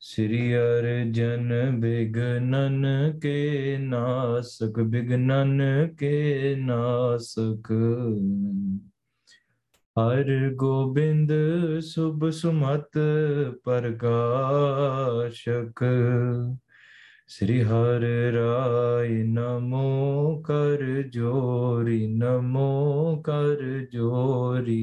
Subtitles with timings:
[0.00, 2.86] ਸ੍ਰੀ ਅਰਜਨ ਬਿਗਨਨ
[3.22, 5.62] ਕੇ ਨਾਸਕ, ਬਿਗਨਨ
[5.98, 7.72] ਕੇ ਨਾਸਕ।
[10.00, 11.32] ਹਰ ਗੋਬਿੰਦ
[11.80, 12.98] ਸੁਭ ਸੁਮਤ
[13.64, 15.84] ਪ੍ਰਕਾਸ਼ਕ।
[17.28, 24.82] ਸ੍ਰੀ ਹਰ ਰਾਇ ਨਮੋ ਕਰ ਜੋਰੀ, ਨਮੋ ਕਰ ਜੋਰੀ।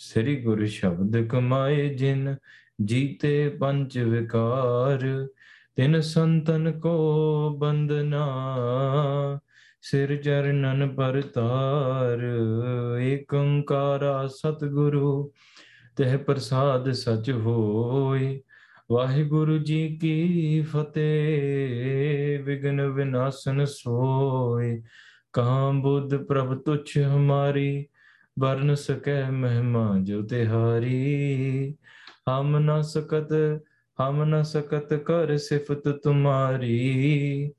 [0.00, 2.36] ਸ੍ਰੀ ਗੁਰ ਸ਼ਬਦ ਕਮਾਏ ਜਿਨ
[2.84, 5.28] ਜੀਤੇ ਪੰਜ ਵਿਕਾਰ,
[5.76, 8.26] ਤਿਨ ਸੰਤਨ ਕੋ ਬੰਦਨਾ
[9.82, 12.20] ਸਿਰ ਚਰਨਨ ਪਰਤਾਰ,
[13.00, 15.32] ਏਕ ਓੰਕਾਰਾ ਸਤਿਗੁਰੂ,
[15.96, 18.42] ਤਹਿ ਪ੍ਰਸਾਦ ਸਚ ਹੋਈ
[18.90, 24.82] ਵਾਹਿਗੁਰੂ ਜੀ ਕੀ ਫਤਿਹ ਵਿਗਨ ਵਿਨਾਸ਼ਨ ਸੋਈ
[25.32, 27.86] ਕਹਾਂ ਬੁੱਧ ਪ੍ਰਭ ਤੁਛ ਹਮਾਰੀ
[28.40, 31.74] बर न सके महिमा जो तिहारी।
[32.28, 33.60] हम न सकत,
[33.98, 37.52] हम न सकत कर सिफत तुम्हारी।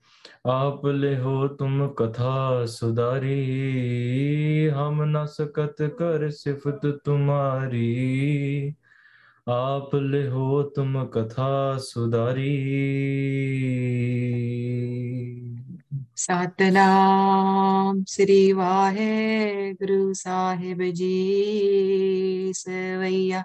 [0.47, 3.41] आप ले हो तुम कथा सुधारी।
[4.67, 8.75] हम न सकत कर सिफत तुम्हारी।
[9.49, 12.57] आप ले हो तुम कथा सुधारी।
[16.21, 23.43] सतनाम श्री वाहे गुरु साहिब जी सवैया।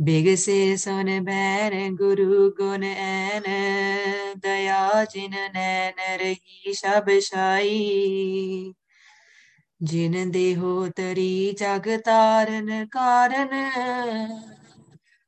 [0.00, 3.42] बेग से सोन बैर गुरु गुण एन
[4.38, 8.74] दया जिन नैन रही शब शाई।
[9.82, 13.48] जिन देहो तरी जग तारन कारण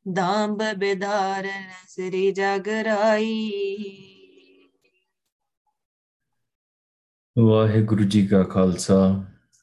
[0.08, 4.11] दाम्ब बेधारन श्री जग राई।
[7.36, 8.96] ਵਾਹਿਗੁਰੂ ਜੀ ਕਾ ਖਾਲਸਾ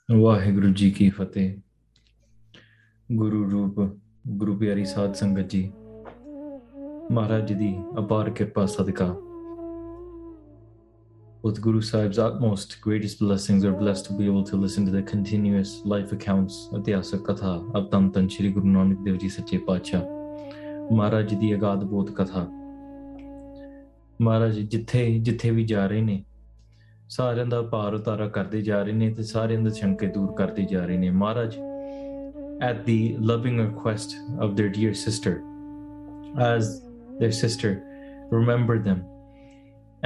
[0.09, 1.52] ਵਾਹਿਗੁਰੂ ਜੀ ਕੀ ਫਤਿਹ
[3.09, 3.80] ਗੁਰੂ ਰੂਪ
[4.38, 5.62] ਗੁਰੂ ਪਿਆਰੀ ਸਾਧ ਸੰਗਤ ਜੀ
[7.12, 9.16] ਮਹਾਰਾਜ ਜੀ ਦੀ ਅਪਾਰ ਕਿਰਪਾ ਸਦਕਾ
[11.44, 15.03] With Guru Sahib's utmost greatest blessings, are blessed to be able to listen to the
[15.03, 19.30] continuous life accounts of the Asa Katha of Tan Tan Shri Guru Nanak Dev Ji
[19.31, 20.01] Sache Pacha.
[20.91, 22.46] Maharaj ji ਦੀ ਅਗਾਧ ਬੋਧ ਕਥਾ
[24.19, 26.24] ਮਹਾਰਾਜ ਜੀ ਜਿੱਥੇ ਜਿੱਥੇ ਵੀ ਜਾ ਰਹੇ ਨੇ
[27.09, 30.85] ਸਾਰਿਆਂ ਦਾ ਭਾਰ ਉਤਾਰਾ ਕਰਦੇ ਜਾ ਰਹੇ ਨੇ ਤੇ ਸਾਰਿਆਂ ਦੇ ਸ਼ੰਕੇ ਦੂਰ ਕਰਦੇ ਜਾ
[30.85, 31.57] ਰਹੇ ਨੇ ਮਹਾਰਾਜ
[32.65, 32.97] at the
[33.29, 34.12] loving request
[34.45, 35.31] of their dear sister
[36.49, 36.69] as
[37.23, 37.71] their sister
[38.35, 39.01] remembered them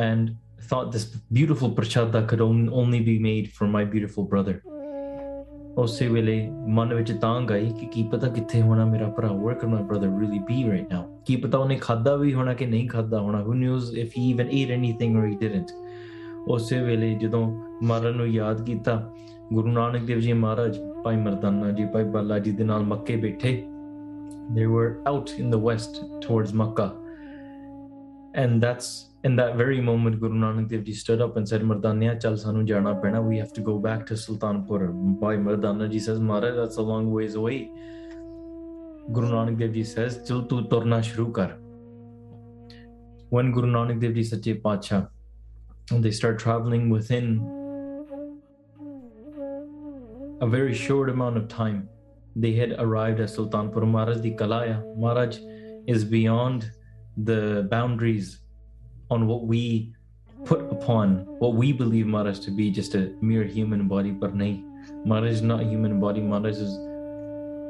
[0.04, 0.30] and
[0.70, 1.04] thought this
[1.38, 4.56] beautiful prachada could on- only be made for my beautiful brother
[5.78, 6.36] ਉਸੇ ਵੇਲੇ
[6.76, 10.08] ਮਨ ਵਿੱਚ ਤਾਂ ਗਈ ਕਿ ਕੀ ਪਤਾ ਕਿੱਥੇ ਹੋਣਾ ਮੇਰਾ ਭਰਾ where could my brother
[10.22, 13.54] really be right now ਕੀ ਪਤਾ ਉਹਨੇ ਖਾਦਾ ਵੀ ਹੋਣਾ ਕਿ ਨਹੀਂ ਖਾਦਾ ਹੋਣਾ who
[13.60, 15.76] knows if he even ate anything or he didn't
[16.47, 19.11] ਉਸੇ ਵੇਲੇ ਜਦੋਂ ਮਹਾਰਾਜ ਨੂੰ ਯਾਦ ਕੀਤਾ
[19.53, 23.67] ਗੁਰੂ ਨਾਨਕ ਦੇਵ ਜੀ ਮਹਾਰਾਜ ਭਾਈ ਮਰਦਾਨਾ ਜੀ ਭਾਈ ਬਾਲਾ ਜੀ ਦੇ ਨਾਲ ਮੱਕੇ ਬੈਠੇ
[24.55, 26.87] they were out in the west towards makkah
[28.41, 28.87] and that's
[29.27, 32.65] in that very moment guru nanak dev ji stood up and said mardaniya chal sanu
[32.71, 34.81] jana pena we have to go back to sultanpur
[35.23, 37.57] bhai mardana ji says maharaj that's a long ways away
[39.19, 41.51] guru nanak dev ji says chal tu turna shuru kar
[43.33, 45.09] when Guru Nanak Dev Ji Sache Pacha,
[45.90, 47.40] they start traveling within
[50.40, 51.88] a very short amount of time,
[52.36, 54.82] they had arrived at Sultanpur Maharaj di Kalaya.
[54.96, 55.38] Maharaj
[55.86, 56.70] is beyond
[57.16, 58.40] the boundaries
[59.10, 59.94] on what we
[60.44, 64.62] put upon what we believe Maharaj to be just a mere human body, but nahi.
[65.04, 66.78] Maharaj is not a human body, Maharaj is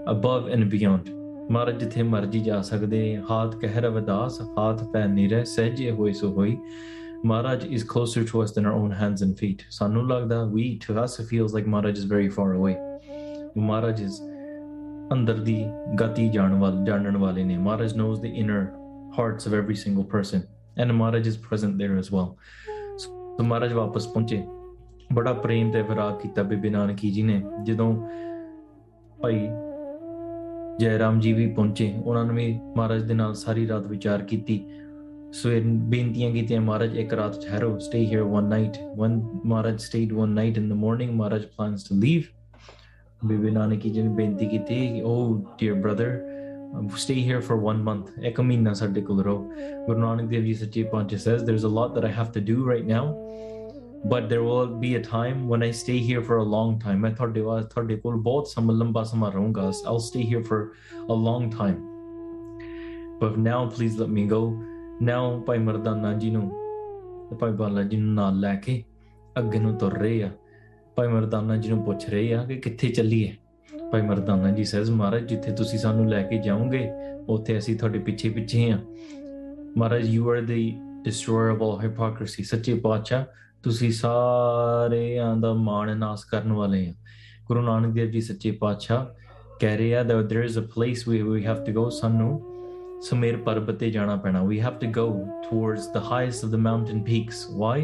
[0.06, 1.10] above and beyond.
[1.50, 6.30] ਮਹਾਰਾਜ ਜਿੱਥੇ ਮਰਜੀ ਜਾ ਸਕਦੇ ਨੇ ਹਾਥ ਕਹਿਰ ਅਵਦਾਸ ਹਾਥ ਪੈ ਨਿਰੇ ਸਹਿਜੇ ਹੋਏ ਸੋ
[6.32, 6.56] ਹੋਈ
[7.23, 9.65] Maharaj is closer to us than our own hands and feet.
[9.69, 12.77] Sanu lagda, we, to us, it feels like Maharaj is very far away.
[13.57, 14.21] Maharaj is
[15.13, 15.55] ਅੰਦਰ ਦੀ
[15.99, 18.65] ਗਤੀ ਜਾਣ ਵਾਲ ਜਾਣਨ ਵਾਲੇ ਨੇ Maharaj knows the inner
[19.17, 20.41] hearts of every single person
[20.81, 22.27] and Maharaj is present there as well
[22.97, 24.43] so Maharaj ਵਾਪਸ ਪਹੁੰਚੇ
[25.13, 27.93] ਬੜਾ ਪ੍ਰੇਮ ਤੇ ਵਿਰਾਗ ਕੀਤਾ ਬੀਬੀ ਨਾਨਕੀ ਜੀ ਨੇ ਜਦੋਂ
[29.21, 29.39] ਭਾਈ
[30.79, 34.63] ਜੈ ਰਾਮ ਜੀ ਵੀ ਪਹੁੰਚੇ ਉਹਨਾਂ ਨੇ ਵੀ ਮਹਾਰਾਜ ਦੇ ਨਾਲ ਸਾਰੀ ਰਾਤ ਵਿਚਾਰ ਕੀਤੀ
[35.33, 38.77] So it beintiyan kitiyan, Maharaj, ek raat chharo, stay here one night.
[38.93, 41.17] One Maharaj stayed one night in the morning.
[41.17, 42.31] Maharaj plans to leave.
[43.25, 46.11] Bibi Nanaki ji ne beinti oh dear brother,
[46.75, 48.11] um, stay here for one month.
[48.23, 52.63] Ek amina sadde kol Nanak Ji says, there's a lot that I have to do
[52.63, 53.17] right now.
[54.05, 57.05] But there will be a time when I stay here for a long time.
[57.05, 59.73] I thought deva thought dekol bahut sama lamba sama rahunga.
[59.85, 60.73] I'll stay here for
[61.09, 61.79] a long time.
[63.19, 64.61] But now please let me go.
[65.01, 66.51] Now ਭਾਈ ਮਰਦਾਨਾ ਜੀ ਨੂੰ
[67.29, 68.83] ਤੇ ਭਾਈ ਬਾਲਾ ਜੀ ਨੂੰ ਨਾਲ ਲੈ ਕੇ
[69.39, 70.29] ਅੱਗੇ ਨੂੰ ਤੁਰ ਰਹੇ ਆ।
[70.95, 73.35] ਭਾਈ ਮਰਦਾਨਾ ਜੀ ਨੂੰ ਪੁੱਛ ਰਹੇ ਆ ਕਿ ਕਿੱਥੇ ਚੱਲੀਏ?
[73.91, 76.89] ਭਾਈ ਮਰਦਾਨਾ ਜੀ ਸਹਿਜ ਮਹਾਰਾਜ, ਜਿੱਥੇ ਤੁਸੀਂ ਸਾਨੂੰ ਲੈ ਕੇ ਜਾਓਗੇ,
[77.29, 78.79] ਉੱਥੇ ਅਸੀਂ ਤੁਹਾਡੇ ਪਿੱਛੇ ਪਿੱਛੇ ਆ।
[79.77, 83.25] Maharaj you are the destroyer of all hypocrisy ਸੱਚੇ ਪਾਤਸ਼ਾਹ,
[83.63, 86.93] ਤੁਸੀਂ ਸਾਰਿਆਂ ਦਾ ਮਾਣ ਨਾਸ ਕਰਨ ਵਾਲੇ ਆ।
[87.45, 89.05] ਗੁਰੂ ਨਾਨਕ ਦੇਵ ਜੀ ਸੱਚੇ ਪਾਤਸ਼ਾਹ
[89.59, 92.52] ਕਹਿ ਰਹੇ ਆ that there is a place where we have to go ਸਾਨੂੰ
[93.08, 95.06] ਸਮੇਰ ਪਰਬਤ ਤੇ ਜਾਣਾ ਪੈਣਾ we have to go
[95.48, 97.76] towards the highest of the mountain peaks why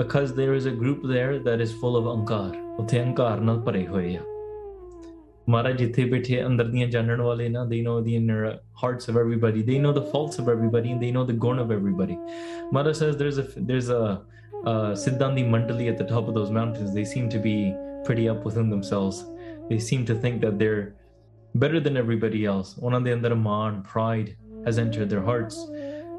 [0.00, 3.86] because there is a group there that is full of ਅਹੰਕਾਰ ਉੱਥੇ ਅਹੰਕਾਰ ਨਾਲ ਭਰੇ
[3.86, 4.22] ਹੋਏ ਆ
[5.48, 9.64] ਮਹਾਰਾਜ ਜਿੱਥੇ ਬੈਠੇ ਅੰਦਰ ਦੀਆਂ ਜਾਣਨ ਵਾਲੇ ਨਾ they know the inner hearts of everybody
[9.70, 12.18] they know the faults of everybody and they know the gun of everybody
[12.76, 14.04] Maharaj says there's a there's a
[14.64, 17.74] uh, Siddhandi Mandali at the top of those mountains, they seem to be
[18.04, 19.24] pretty up within themselves.
[19.68, 20.94] They seem to think that they're
[21.54, 22.74] better than everybody else.
[22.82, 24.30] ਉਹਨਾਂ ਦੇ ਅੰਦਰ ਮਾਣ pride
[24.66, 25.56] has entered their hearts.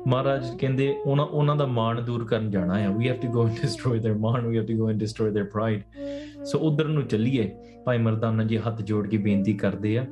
[0.07, 3.60] ਮਹਾਰਾਜ ਕਹਿੰਦੇ ਉਹਨਾਂ ਉਹਨਾਂ ਦਾ ਮਾਣ ਦੂਰ ਕਰਨ ਜਾਣਾ ਆ we have to go and
[3.66, 7.50] destroy their ਮਾਣ we have to go and destroy their pride ਸੋ ਉਧਰ ਨੂੰ ਚੱਲੀਏ
[7.86, 10.06] ਭਾਈ ਮਰਦਾਨਾ ਜੀ ਹੱਥ ਜੋੜ ਕੇ ਬੇਨਤੀ ਕਰਦੇ ਆ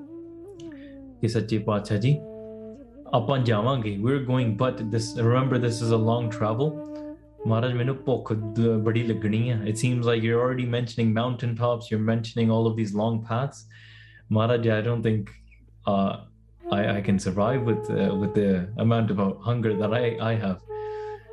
[1.22, 2.16] ਕਿ ਸੱਚੇ ਪਾਤਸ਼ਾਹ ਜੀ
[3.16, 6.72] ਆਪਾਂ ਜਾਵਾਂਗੇ we're going but this remember this is a long travel
[7.50, 11.92] Maharaj, ਮੈਨੂੰ ਭੁੱਖ ਦ- ਬੜੀ ਲੱਗਣੀ ਆ it seems like you're already mentioning mountain tops
[11.92, 13.62] you're mentioning all of these long paths
[14.38, 15.32] Maharaj I don't think
[15.86, 16.12] uh,
[16.73, 20.61] I, I can survive with uh, with the amount of hunger that I, I have.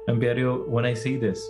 [0.08, 1.44] And Piero, when I see this,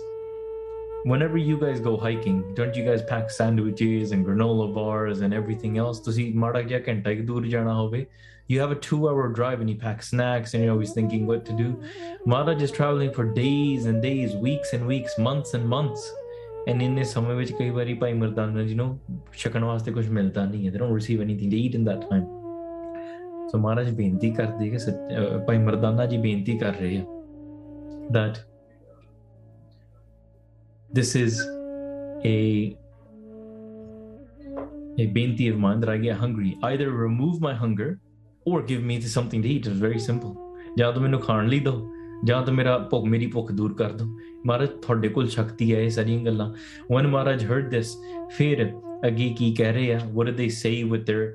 [1.04, 5.76] whenever you guys go hiking, don't you guys pack sandwiches and granola bars and everything
[5.76, 6.00] else?
[6.00, 8.06] To see Marajak and Tagdur Jana Hobe,
[8.46, 11.44] you have a two hour drive and you pack snacks and you're always thinking what
[11.46, 11.82] to do.
[12.26, 16.12] Maharaj is traveling for days and days, weeks and weeks, months and months.
[16.66, 18.98] And in this summer, which Kaibari Bhai Mardana, you know,
[20.70, 22.33] they don't receive anything to eat in that time.
[23.54, 27.04] So ਮਹਾਰਾਜ ਬੇਨਤੀ ਕਰਦੇ ਕਿ ਸੱਚ- ਅਹ ਭਾਈ ਮਰਦਾਨਾ ਜੀ ਬੇਨਤੀ ਕਰ ਰਹੇ ਆ
[28.16, 28.38] that
[30.90, 31.38] this is
[32.26, 32.36] a
[34.98, 36.50] a benti of mine that I get hungry.
[36.62, 37.86] Either remove my hunger
[38.46, 39.66] or give me something to eat.
[39.66, 40.34] It's very simple.
[40.78, 41.90] ਜਾਂ ਤਾਂ ਮੈਨੂੰ ਖਾਣ ਲਈ ਦਿਓ
[42.24, 44.06] ਜਾਂ ਤਾਂ ਮੇਰਾ ਭੁੱਖ ਮੇਰੀ ਭੁੱਖ ਦੂਰ ਕਰ ਦਿਓ
[44.46, 46.48] ਮਹਾਰਾਜ ਤੁਹਾਡੇ ਕੋਲ ਸ਼ਕਤੀ ਹੈ ਇਹ ਸਾਰੀਆਂ ਗੱਲਾਂ
[46.94, 47.92] when ਮਹਾਰਾਜ heard this
[48.36, 48.64] ਫਿਰ
[49.06, 51.26] ਅੱਗੇ ਕੀ ਕਹਿ ਰਹੇ ਆ what did they say with their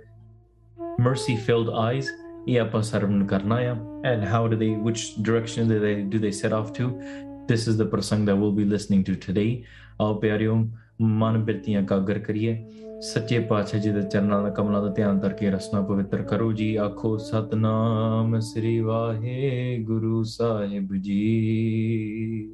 [1.07, 2.07] mercy filled eyes
[2.47, 6.19] ਇਹ ਆਪਾਂ ਸਰਵ ਨੂੰ ਕਰਨਾ ਆ ਐਂਡ ਹਾਊ ਡੂ ਦੇ ਵਿਚ direction they they do
[6.19, 7.01] they set off to
[7.47, 9.63] this is the prasang that will be listening to today
[10.01, 10.67] ਆਓ ਪਿਆਰਿਓ,
[11.01, 12.65] ਮਨ ਬਿਰਤੀਆਂ ਕਾਗਰ ਕਰੀਏ।
[13.01, 17.17] ਸੱਚੇ ਪਾਤਸ਼ਾਹ ਜੀ ਦੇ ਚਰਨਾਂ ਦਾ ਕਮਲਾਂ ਦਾ ਧਿਆਨ ਕਰਕੇ ਰਸਨਾ ਪਵਿੱਤਰ ਕਰੋ ਜੀ। ਆਖੋ,
[17.17, 22.51] ਸਤਨਾਮ ਸ੍ਰੀ ਵਾਹਿਗੁਰੂ ਸਾਹਿਬ ਜੀ।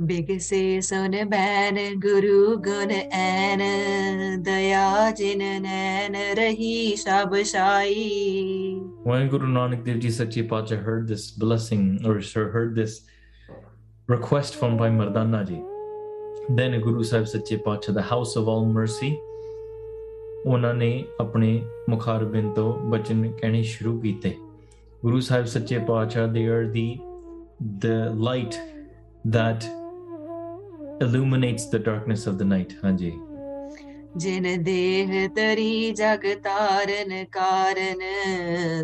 [0.00, 3.62] ਬਿਗਸੇ ਸੁਨ ਬੈਨ ਗੁਰੂ ਗੁਣ ਐਨ
[4.42, 11.24] ਦਇਆ ਜਿਨ ਨੈਨ ਰਹੀ ਸਭ ਸਾਈ When Guru Nanak Dev Ji Sachi Pacha heard this
[11.42, 12.94] blessing or sir heard this
[14.08, 15.58] request from Bhai Mardana Ji,
[16.60, 19.12] then Guru Sahib Sachi Pacha, the house of all mercy,
[20.46, 21.50] ਉਹਨਾਂ ਨੇ ਆਪਣੇ
[21.88, 24.34] ਮੁਖਾਰਬਿੰਦ ਤੋਂ ਬਚਨ ਕਹਿਣੇ ਸ਼ੁਰੂ ਕੀਤੇ
[25.04, 26.86] ਗੁਰੂ ਸਾਹਿਬ ਸੱਚੇ ਪਾਤਸ਼ਾਹ they are the
[27.84, 27.98] the
[28.28, 28.58] light
[29.36, 29.68] that
[30.99, 32.73] illuminates the darkness of the night.
[32.83, 33.11] ਹਾਂਜੀ
[34.17, 37.99] ਜਿਨ ਦੇਹ ਤਰੀ ਜਗ ਤਾਰਨ ਕਾਰਨ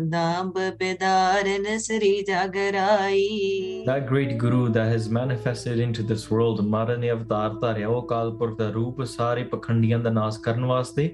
[0.08, 7.10] ਨਾਮ ਬਿਦਾਰਨ ਸ੍ਰੀ ਜਗ ਰਾਈ that great guru that has manifested into this world ਮਾਰਨ
[7.10, 11.08] ਅਵਤਾਰ ਧਾਰਿਆ ਉਹ ਕਾਲਪੁਰਖ ਦਾ ਰੂਪ ਸਾਰੇ ਪਖੰਡੀਆਂ ਦਾ ਨਾਸ਼ ਕਰਨ ਵਾਸਤੇ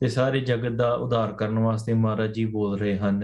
[0.00, 3.22] ਤੇ ਸਾਰੇ ਜਗਤ ਦਾ ਉਧਾਰ ਕਰਨ ਵਾਸਤੇ ਮਹਾਰਾਜ ਜੀ ਬੋਲ ਰਹੇ ਹਨ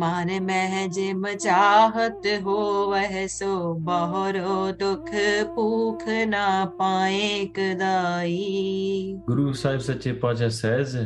[0.00, 2.56] मान मह जिम चाहत हो
[2.90, 3.50] वह सो
[3.88, 5.10] बहरो दुख
[5.56, 6.02] भूख
[6.32, 6.46] ना
[6.80, 7.28] पाए
[7.58, 8.40] कदाई
[9.28, 10.96] ਗੁਰੂ ਸਾਹਿਬ ਸੱਚੇ ਪਾਤਸ਼ਾਹ says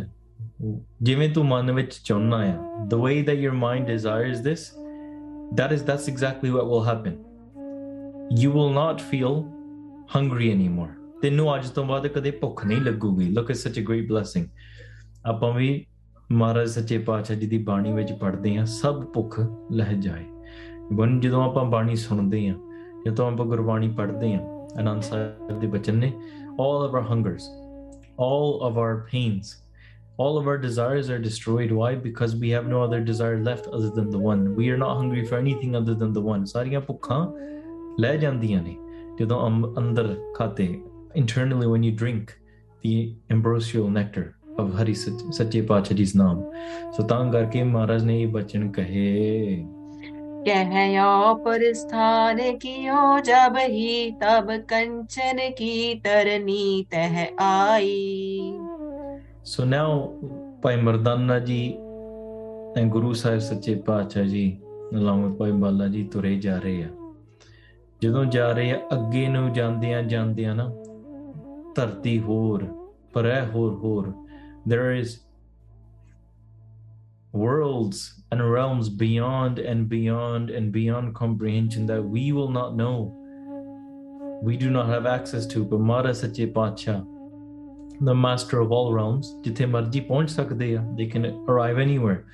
[1.03, 2.55] ਜਿਵੇਂ ਤੂੰ ਮਨ ਵਿੱਚ ਚਾਹੁੰਦਾ ਆ
[2.95, 4.65] the way that your mind desires this
[5.61, 7.19] that is that's exactly what will happen
[8.43, 9.39] you will not feel
[10.17, 10.91] hungry anymore
[11.23, 14.47] ਤੈਨੂੰ ਅੱਜ ਤੋਂ ਬਾਅਦ ਕਦੇ ਭੁੱਖ ਨਹੀਂ ਲੱਗੂਗੀ look at such a great blessing
[15.27, 15.87] ਆਪਾਂ ਵੀ
[16.33, 19.41] ਮਹਾਰਾਜ ਸੱਚੇ ਪਾਤਸ਼ਾਹ ਜੀ ਦੀ ਬਾਣੀ ਵਿੱਚ ਪੜ੍ਹਦੇ ਹਾਂ ਸਭ ਭੁੱਖ
[19.73, 20.25] ਲਹਿ ਜਾਏ
[20.93, 22.57] ਬਨ ਜਦੋਂ ਆਪਾਂ ਬਾਣੀ ਸੁਣਦੇ ਹਾਂ
[23.07, 24.43] ਜਦੋਂ ਆਪਾਂ ਗੁਰਬਾਣੀ ਪੜ੍ਹਦੇ ਹਾਂ
[24.81, 26.12] ਆਨੰਦ ਸਾਹਿਬ ਦੇ ਬਚਨ ਨੇ
[26.62, 27.45] all of our hungers
[28.25, 29.50] all of our pains
[30.19, 33.91] all of our desires are destroyed why because we have no other desire left other
[33.99, 37.21] than the one we are not hungry for anything other than the one ਸਾਰੀਆਂ ਭੁੱਖਾਂ
[38.00, 38.77] ਲੈ ਜਾਂਦੀਆਂ ਨੇ
[39.19, 40.67] ਜਦੋਂ ਅੰ- ਅੰਦਰ ਖਾਤੇ
[41.21, 42.35] internally when you drink
[42.85, 42.95] the
[43.37, 44.27] ambrosial nectar
[44.60, 46.44] ਅਬ ਹਰੀ ਸੱਚੇ ਪਾਤਸ਼ਾਹ ਜੀ ਨਾਮ
[46.98, 49.66] ਸੋ ਤਾਂ ਕਰਕੇ ਮਹਾਰਾਜ ਨੇ ਇਹ ਬਚਨ ਕਹੇ
[50.46, 58.54] ਕਹਿਓ ਪਰਸਥਾਨ ਕੀਓ ਜਬ ਹੀ ਤਬ ਕੰਚਨ ਕੀ ਤਰਨੀ ਤਹ ਆਈ
[59.44, 60.08] ਸੋ ਨਾਓ
[60.64, 61.78] ਭਾਈ ਮਰਦਾਨਾ ਜੀ
[62.76, 64.46] ਤੇ ਗੁਰੂ ਸਾਹਿਬ ਸੱਚੇ ਪਾਤਸ਼ਾਹ ਜੀ
[64.94, 66.88] ਨਲਾਮਤ ਭਾਈ ਬਾਲਾ ਜੀ ਤੁਰੇ ਜਾ ਰਹੇ ਆ
[68.02, 70.70] ਜਦੋਂ ਜਾ ਰਹੇ ਆ ਅੱਗੇ ਨੂੰ ਜਾਂਦਿਆਂ ਜਾਂਦਿਆਂ ਨਾ
[71.76, 72.66] ਧਰਤੀ ਹੋਰ
[73.14, 74.14] ਪਰੈ ਹੋਰ ਹੋਰ
[74.66, 75.20] there is
[77.32, 83.14] worlds and realms beyond and beyond and beyond comprehension that we will not know.
[84.42, 85.64] We do not have access to.
[85.64, 87.06] But mara sache pacha
[88.02, 92.26] the master of all realms jithe marji they can arrive anywhere.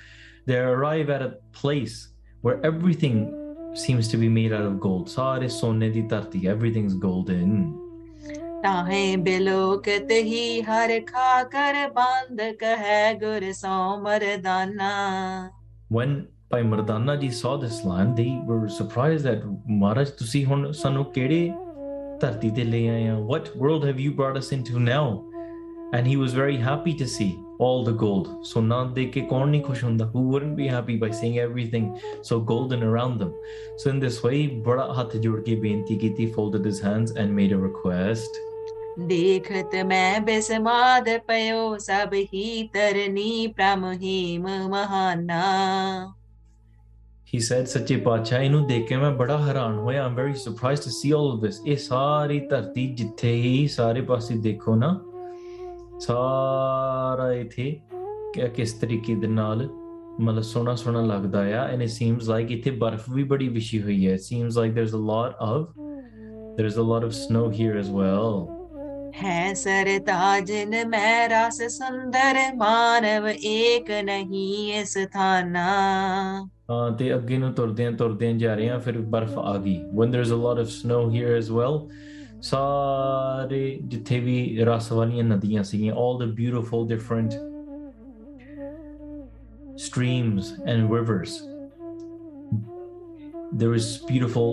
[0.45, 2.09] They arrive at a place
[2.41, 3.37] where everything
[3.75, 5.09] seems to be made out of gold.
[5.09, 7.80] Sare sone di tarti everything's golden.
[15.89, 21.05] When Bhai Mardana ji saw this land, they were surprised that Maharaj, to see ਸਾਨੂੰ
[21.13, 21.51] ਕਿਹੜੇ
[22.21, 23.15] ਧਰਤੀ ਤੇ ਲੈ ਆਏ ਆ?
[23.31, 25.05] What world have you brought us into now?
[25.93, 28.29] And he was very happy to see all the gold.
[28.51, 29.55] So ਨਾ ਦੇਖ ਕੇ ਕੌਣ
[30.13, 31.89] Who wouldn't be happy by seeing everything
[32.29, 33.33] so golden around them?
[33.77, 38.41] So in this way, ਬੜਾ ਹੱਥ ਜੋੜ ਕੇ folded his hands and made a request.
[39.08, 42.44] देखत मैं बिस्माद पयो सब ही
[42.76, 45.40] तरनी प्रमहीम महाना
[47.32, 50.92] he said ਸੱਚੇ ਪਾਤਸ਼ਾਹ ਇਹਨੂੰ ਦੇਖ ਕੇ ਮੈਂ ਬੜਾ ਹੈਰਾਨ ਹੋਇਆ i'm very surprised to
[50.96, 54.90] see all of this ਇਹ ਸਾਰੀ ਧਰਤੀ ਜਿੱਥੇ ਹੀ ਸਾਰੇ ਪਾਸੇ ਦੇਖੋ ਨਾ
[56.06, 57.70] ਸਾਰਾ ਇਥੇ
[58.34, 59.68] ਕਿ- ਕਿਸ ਤਰੀਕੇ ਦੇ ਨਾਲ
[60.20, 64.06] ਮਤਲਬ ਸੋਹਣਾ ਸੋਹਣਾ ਲੱਗਦਾ ਆ and it seems like ਇੱਥੇ ਬਰਫ਼ ਵੀ ਬੜੀ ਵਿਛੀ ਹੋਈ
[64.06, 65.64] ਹੈ it seems like there's a lot of
[66.58, 68.36] there's a lot of snow here as well
[69.16, 75.70] है सर ताजन मैं रस सुंदर मानव एक नहीं इस थाना
[76.70, 80.32] ਹਾਂ ਤੇ ਅੱਗੇ ਨੂੰ ਤੁਰਦਿਆਂ ਤੁਰਦਿਆਂ ਜਾ ਰਹੇ ਆ ਫਿਰ ਬਰਫ਼ ਆ ਗਈ when there's
[80.36, 81.78] a lot of snow here as well
[82.42, 87.36] ਸਾਰੇ ਜਿੱਥੇ ਵੀ ਰਸ ਵਾਲੀਆਂ ਨਦੀਆਂ ਸੀਗੀਆਂ all the beautiful different
[89.86, 91.32] streams and rivers
[93.60, 94.52] there was beautiful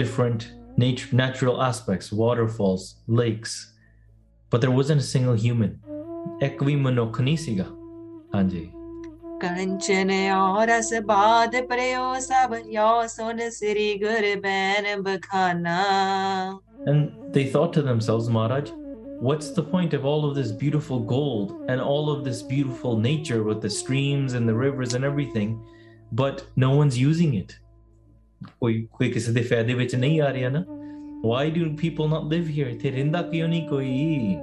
[0.00, 0.48] different
[0.84, 2.84] nature natural aspects waterfalls
[3.22, 3.54] lakes
[4.51, 5.79] but there wasn't a single human.
[6.49, 7.67] Ek vi manukh nahi siga.
[8.33, 8.69] ਹਾਂਜੀ
[9.41, 12.53] ਕੰਚਨ ਔਰਸ ਬਾਦ ਪ੍ਰਯੋ ਸਭ
[16.91, 18.69] And they thought to themselves, Maharaj,
[19.27, 23.43] what's the point of all of this beautiful gold and all of this beautiful nature
[23.43, 25.51] with the streams and the rivers and everything,
[26.21, 27.57] but no one's using it?
[28.61, 30.63] ਕੋਈ ਕੋਈ ਕਿਸੇ ਦੇ ਫਾਇਦੇ ਵਿੱਚ ਨਹੀਂ ਆ ਰਿਹਾ ਨਾ
[31.22, 34.36] why do people not live here ਇੱਥੇ ਰਹਿੰਦਾ ਕਿਉਂ ਨਹੀਂ ਕੋਈ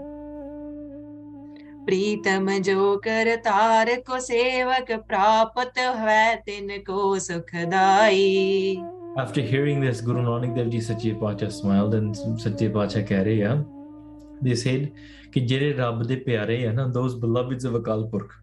[1.87, 8.21] प्रीतम जो कर तार को सेवक प्राप्त है तिन को सुखदाई
[9.23, 13.43] After hearing this, Guru Nanak Dev Ji Sache Pacha smiled and Sache Pacha ਕਹਿ ਰਹੇ
[13.43, 13.51] ਆ
[14.45, 14.87] they said
[15.31, 18.33] ਕਿ ਜਿਹੜੇ ਰੱਬ ਦੇ ਪਿਆਰੇ ਆ ਨਾ those beloveds of Akal Purkh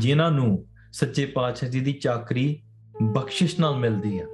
[0.00, 2.61] ਜਿਨ੍ਹਾਂ ਨੂੰ ਸੱਚੇ ਪਾਤਸ਼ਾਹ ਜੀ ਦੀ ਚਾਕਰੀ
[3.02, 4.26] ਬਖਸ਼ਿਸ਼ ਨਾਲ ਮਿਲਦੀ ਆ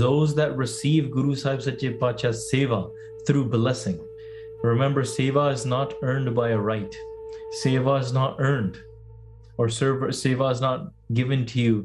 [0.00, 2.90] those that receive Guru Sahib ਸੱਚੇ ਪਾਤਸ਼ਾਹ ਸੇਵਾ
[3.28, 3.98] through blessing
[4.70, 6.98] remember seva is not earned by a right
[7.62, 8.80] seva is not earned
[9.58, 10.88] or server seva is not
[11.20, 11.76] given to you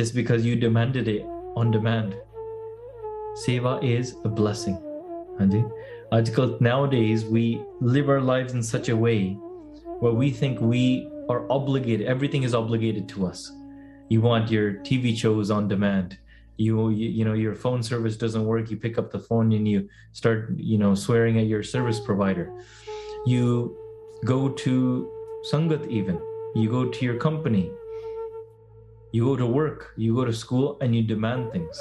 [0.00, 2.14] just because you demanded it on demand
[3.36, 4.76] Seva is a blessing.
[5.40, 5.62] ਹਾਂਜੀ
[6.18, 7.42] ਅੱਜ ਕੱਲ੍ਹ nowadays we
[7.94, 9.18] live our lives in such a way
[10.00, 10.84] where we think we
[11.34, 13.42] are obligated everything is obligated to us
[14.10, 16.18] you want your tv shows on demand
[16.58, 19.68] you, you you know your phone service doesn't work you pick up the phone and
[19.68, 22.50] you start you know swearing at your service provider
[23.26, 23.76] you
[24.24, 25.10] go to
[25.52, 26.18] sangat even
[26.54, 27.70] you go to your company
[29.12, 31.80] you go to work you go to school and you demand things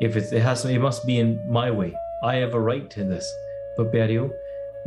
[0.00, 1.94] if it's, it has it must be in my way
[2.24, 3.24] i have a right to this
[3.78, 4.28] but ਪਿਆਰਿਓ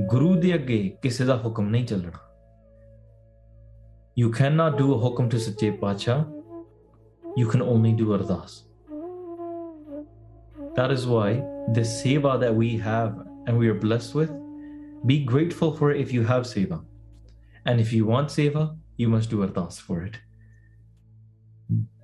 [0.10, 2.20] ਗੁਰੂ ਦੇ ਅੱਗੇ ਕਿਸੇ ਦਾ ਹੁਕਮ ਨਹੀਂ ਚੱਲਣਾ
[4.22, 6.24] you cannot do a hukum to ਸੱਚੇ Patshah
[7.38, 8.64] you can only do ardas
[10.76, 11.30] that is why
[11.78, 13.16] the seva that we have
[13.48, 14.32] and we are blessed with
[15.06, 16.84] be grateful for it if you have seva
[17.66, 20.22] and if you want seva you must do ardas for it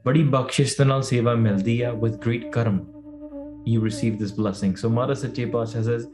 [0.06, 3.00] ਬੜੀ ਬਖਸ਼ਿਸ਼ ਦੇ ਨਾਲ ਸੇਵਾ ਮਿਲਦੀ ਆ with great karma
[3.72, 6.06] you receive this blessing so Mara Sache Pasha says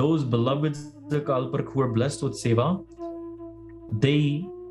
[0.00, 0.82] those beloveds
[1.16, 2.68] of Kalpurk who are blessed with seva
[4.04, 4.20] they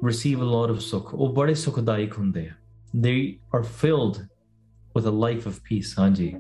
[0.10, 2.54] receive a lot of sukh ਉਹ ਬੜੇ ਸੁਖਦਾਇਕ ਹੁੰਦੇ ਆ
[2.94, 4.26] they are filled
[4.96, 6.34] with a life of peace ਹਾਂਜੀ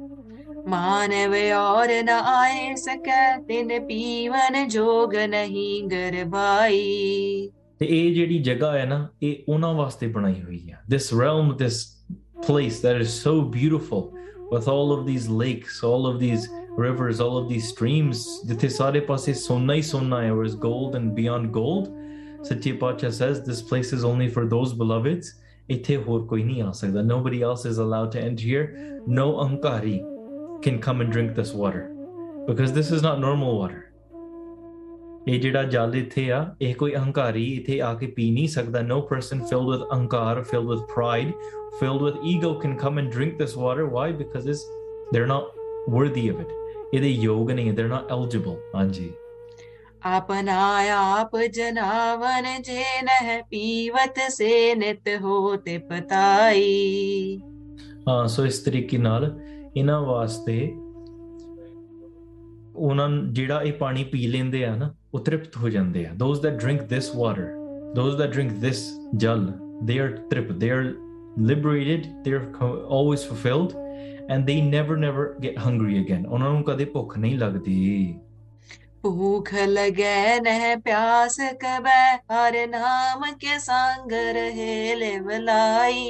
[0.67, 8.85] मानव और न आए सकै तिन पीवन जोग नहीं गरबाई ਤੇ ਇਹ ਜਿਹੜੀ ਜਗ੍ਹਾ ਹੈ
[8.85, 11.79] ਨਾ ਇਹ ਉਹਨਾਂ ਵਾਸਤੇ ਬਣਾਈ ਹੋਈ ਹੈ this realm this
[12.47, 14.03] place that is so beautiful
[14.51, 16.47] with all of these lakes all of these
[16.85, 20.97] rivers all of these streams ਜਿੱਥੇ ਸਾਰੇ ਪਾਸੇ ਸੋਨਾ ਹੀ ਸੋਨਾ ਹੈ where is gold
[20.99, 21.91] and beyond gold
[22.45, 25.33] ਸੱਚੇ ਪਾਤਸ਼ਾਹ says this place is only for those beloveds
[25.69, 28.65] ਇੱਥੇ ਹੋਰ ਕੋਈ ਨਹੀਂ ਆ ਸਕਦਾ nobody else is allowed to enter here
[29.19, 29.97] no ankari
[30.67, 31.83] can come and drink this water
[32.49, 33.81] because this is not normal water
[35.27, 38.99] ਇਹ ਜਿਹੜਾ ਜਲ ਇੱਥੇ ਆ ਇਹ ਕੋਈ ਅਹੰਕਾਰੀ ਇੱਥੇ ਆ ਕੇ ਪੀ ਨਹੀਂ ਸਕਦਾ no
[39.11, 41.31] person filled with ਅਹੰਕਾਰ filled with pride
[41.79, 44.63] filled with ego can come and drink this water why because it's,
[45.11, 45.43] they're not
[45.95, 46.53] worthy of it
[46.93, 49.11] ਇਹਦੇ ਯੋਗ ਨਹੀਂ they're not eligible ਹਾਂਜੀ
[50.05, 50.55] अपना
[50.95, 54.49] आप जनावन जे नह पीवत से
[54.81, 57.39] नित होते पताई
[58.07, 59.23] ਹਾਂ ਸੋ ਇਸ ਤਰੀਕੇ ਨਾਲ
[59.77, 60.57] ਇਹਨਾਂ ਵਾਸਤੇ
[62.75, 66.41] ਉਹਨਾਂ ਨੂੰ ਜਿਹੜਾ ਇਹ ਪਾਣੀ ਪੀ ਲੈਂਦੇ ਆ ਨਾ ਉਹ ਤ੍ਰਿਪਤ ਹੋ ਜਾਂਦੇ ਆ those
[66.45, 67.47] that drink this water
[67.99, 68.81] those that drink this
[69.23, 69.43] jal
[69.89, 70.85] they are trip they are
[71.49, 73.73] liberated they're co- always fulfilled
[74.35, 77.79] and they never never get hungry again ਉਹਨਾਂ ਨੂੰ ਕਦੇ ਭੁੱਖ ਨਹੀਂ ਲੱਗਦੀ
[79.05, 81.97] भूख लगे नह प्यास कबै
[82.31, 86.01] हर नाम के संग रहे लेवलाई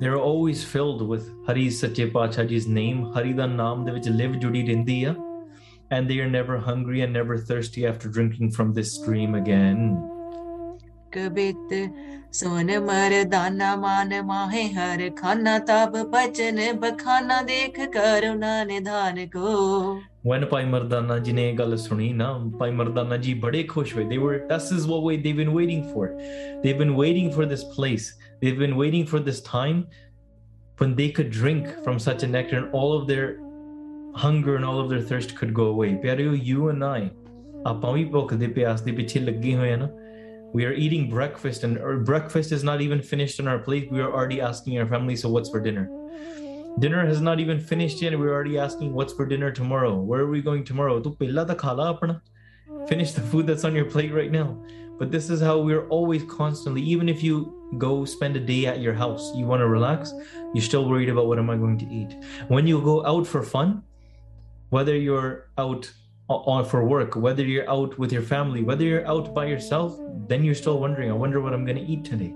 [0.00, 4.38] they're always filled with Hari Sache Pacha Ji's name Hari ਦਾ ਨਾਮ ਦੇ ਵਿੱਚ live
[4.44, 5.14] ਜੁੜੀ ਰਹਿੰਦੀ ਆ
[5.96, 9.82] and they are never hungry and never thirsty after drinking from this stream again
[11.12, 11.70] कबित
[12.38, 19.52] सोन मरदाना मान माहे हर खाना तब बचन बखाना देख करुणा निधान को
[20.23, 23.93] when Bhai Mardana ji ne gal suni na, Bhai Mardana ji bade khush.
[24.09, 26.15] They were, this is what we, they've been waiting for.
[26.63, 28.15] They've been waiting for this place.
[28.41, 29.87] They've been waiting for this time
[30.77, 33.39] when they could drink from such a nectar and all of their
[34.15, 35.95] hunger and all of their thirst could go away.
[35.95, 37.11] Pyareo, you and I,
[37.67, 39.89] ਆਪਾਂ ਵੀ ਭੁੱਖ ਦੇ ਪਿਆਸ ਦੇ ਪਿੱਛੇ ਲੱਗੇ ਹੋਏ ਆ ਨਾ
[40.55, 44.01] we are eating breakfast and our breakfast is not even finished on our plate we
[44.05, 45.85] are already asking our family so what's for dinner
[46.78, 50.30] dinner has not even finished yet we're already asking what's for dinner tomorrow where are
[50.34, 52.20] we going tomorrow Tu pehla ta khala apna
[52.90, 54.48] finish the food that's on your plate right now
[55.00, 57.34] but this is how we're always constantly even if you
[57.78, 60.12] go spend a day at your house you want to relax
[60.54, 62.14] you're still worried about what am i going to eat
[62.48, 63.82] when you go out for fun
[64.70, 65.90] whether you're out
[66.28, 69.98] o- on for work whether you're out with your family whether you're out by yourself
[70.28, 72.32] then you're still wondering i wonder what i'm going to eat today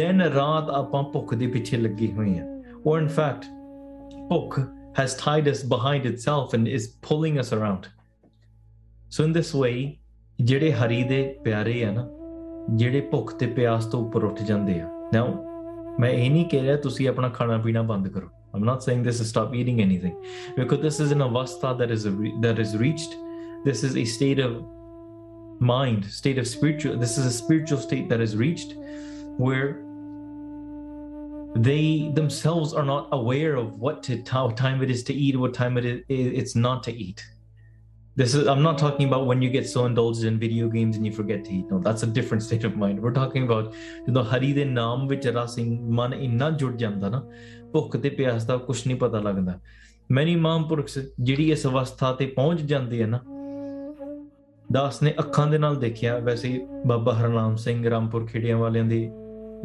[0.00, 3.44] then ਰਾਤ ਆਪਾਂ ਭੁੱਖ ਦੇ ਪਿੱਛੇ ਲੱਗੇ ਹੋਏ ਹਾਂ or in fact
[4.30, 4.60] ਭੁੱਖ
[5.00, 7.88] has tied us behind itself and is pulling us around
[9.16, 9.98] so in this way
[10.44, 12.08] ਜਿਹੜੇ ਹਰੀ ਦੇ ਪਿਆਰੇ ਆ ਨਾ
[12.76, 15.26] ਜਿਹੜੇ ਭੁੱਖ ਤੇ ਪਿਆਸ ਤੋਂ ਉੱਪਰ ਉੱਠ ਜਾਂਦੇ ਆ now
[16.00, 19.18] ਮੈਂ ਇਹ ਨਹੀਂ ਕਹਿ ਰਿਹਾ ਤੁਸੀਂ ਆਪਣਾ ਖਾਣਾ ਪੀਣਾ ਬੰਦ ਕਰੋ i'm not saying this
[19.22, 20.16] is stop eating anything
[20.56, 23.14] because this is an avastha that is a re- that is reached
[23.66, 24.58] this is a state of
[25.70, 28.74] mind state of spiritual this is a spiritual state that is reached
[29.46, 29.70] where
[31.57, 35.53] they themselves are not aware of what to how time it is to eat what
[35.53, 37.23] time it is it's not to eat
[38.15, 41.05] this is i'm not talking about when you get so indulged in video games and
[41.05, 43.73] you forget to eat no that's a different state of mind we're talking about
[44.07, 45.59] ਜਦੋਂ ਹਰੀ ਦੇ ਨਾਮ ਵਿੱਚ ਰਸ
[45.99, 47.21] ਮਨ ਇੰਨਾ ਜੁੜ ਜਾਂਦਾ ਨਾ
[47.71, 49.59] ਭੁੱਖ ਤੇ ਪਿਆਸ ਦਾ ਕੁਝ ਨਹੀਂ ਪਤਾ ਲੱਗਦਾ
[50.11, 50.87] ਮੈਨੀ ਮਹਾਂਪੁਰਖ
[51.19, 53.19] ਜਿਹੜੀ ਇਸ ਅਵਸਥਾ ਤੇ ਪਹੁੰਚ ਜਾਂਦੇ ਆ ਨਾ
[54.71, 59.09] ਦਾਸ ਨੇ ਅੱਖਾਂ ਦੇ ਨਾਲ ਦੇਖਿਆ ਵੈਸੇ ਬਾਬਾ ਹਰਨਾਮ ਸਿੰਘ ਰਾਮਪੁਰ ਖੇੜਿਆਂ ਵਾਲਿਆਂ ਦੀ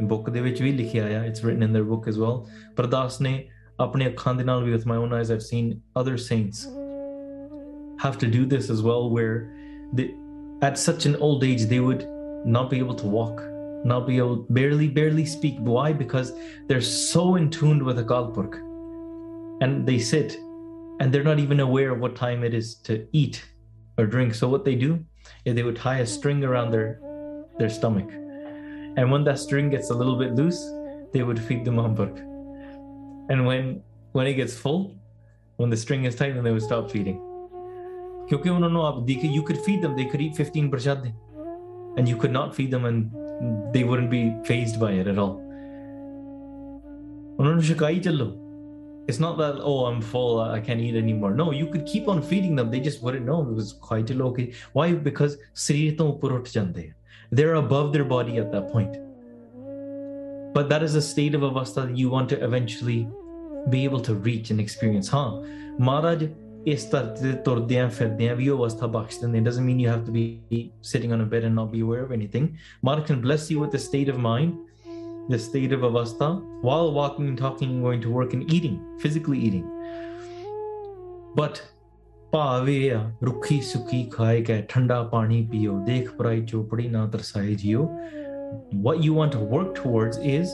[0.09, 2.41] ਬੁੱਕ ਦੇ ਵਿੱਚ ਵੀ ਲਿਖਿਆ ਆ it's written in their book as well
[2.77, 3.37] ਪਰ ਦਾਸ ਨੇ
[3.79, 6.67] ਆਪਣੇ ਅੱਖਾਂ ਦੇ ਨਾਲ ਵੀ with my own eyes I've seen other saints
[7.99, 9.53] have to do this as well, where
[9.93, 10.13] they,
[10.61, 12.07] at such an old age they would
[12.45, 13.41] not be able to walk,
[13.83, 15.55] not be able barely barely speak.
[15.59, 15.93] Why?
[15.93, 16.33] Because
[16.67, 18.57] they're so in tune with the Kalpurk,
[19.61, 20.37] and they sit,
[20.99, 23.43] and they're not even aware of what time it is to eat
[23.97, 24.35] or drink.
[24.35, 25.03] So what they do
[25.45, 26.99] is they would tie a string around their
[27.59, 28.09] their stomach,
[28.97, 30.61] and when that string gets a little bit loose,
[31.13, 32.17] they would feed the Mampurk,
[33.29, 33.81] and when
[34.13, 34.95] when it gets full,
[35.57, 37.23] when the string is tight, then they would stop feeding.
[38.29, 41.05] क्योंकि उन्होंने आप देखे you could feed them they could eat 15 prashad
[41.97, 43.13] and you could not feed them and
[43.75, 45.37] they wouldn't be phased by it at all
[47.39, 48.27] उन्होंने शिकाई चलो
[49.11, 52.21] it's not that oh I'm full I can't eat anymore no you could keep on
[52.31, 56.31] feeding them they just wouldn't know it was quite okay why because ਸਰੀਰ ਤੋਂ ਉੱਪਰ
[56.31, 56.93] ਉੱਠ ਜਾਂਦੇ ਆ
[57.31, 58.97] they're above their body at that point
[60.53, 62.99] but that is a state of avastha that you want to eventually
[63.69, 65.29] be able to reach and experience ਹਾਂ
[65.81, 66.27] ਮਹਾਰਾਜ
[66.71, 70.15] ਇਸ ਧਰਤੀ ਤੇ ਤੁਰਦਿਆਂ ਫਿਰਦਿਆਂ ਵੀ ਉਹ ਅਵਸਥਾ ਬਖਸ਼ ਦਿੰਦੇ doesn't mean you have to
[70.15, 70.23] be
[70.91, 72.47] sitting on a bed and not be aware of anything
[72.87, 74.57] Mara can bless you with the state of mind
[75.33, 76.29] the state of avastha
[76.67, 78.75] while walking and talking and going to work and eating
[79.05, 79.65] physically eating
[81.39, 81.61] but
[82.31, 87.87] ਭਾਵੇ ਆ ਰੁੱਖੀ ਸੁੱਕੀ ਖਾਏ ਕੇ ਠੰਡਾ ਪਾਣੀ ਪੀਓ ਦੇਖ ਪਰਾਈ ਚੋਪੜੀ ਨਾ ਤਰਸਾਏ ਜਿਓ
[88.83, 90.51] what you want to work towards is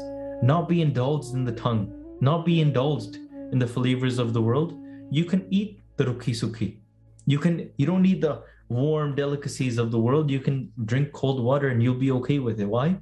[0.51, 1.83] not be indulged in the tongue
[2.27, 3.19] not be indulged
[3.55, 4.71] in the flavors of the world
[5.13, 6.77] you can eat the rukhi sukhi.
[7.25, 10.31] You can you don't need the warm delicacies of the world.
[10.31, 12.65] You can drink cold water and you'll be okay with it.
[12.65, 12.97] Why?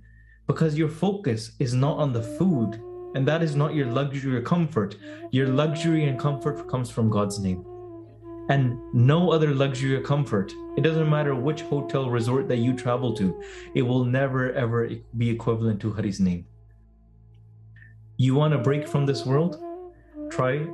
[0.47, 2.81] Because your focus is not on the food,
[3.15, 4.97] and that is not your luxury or comfort.
[5.31, 7.65] Your luxury and comfort comes from God's name.
[8.48, 10.52] And no other luxury or comfort.
[10.76, 13.42] It doesn't matter which hotel resort that you travel to,
[13.74, 16.46] it will never ever be equivalent to Hari's name.
[18.18, 19.60] You want to break from this world?
[20.30, 20.66] Try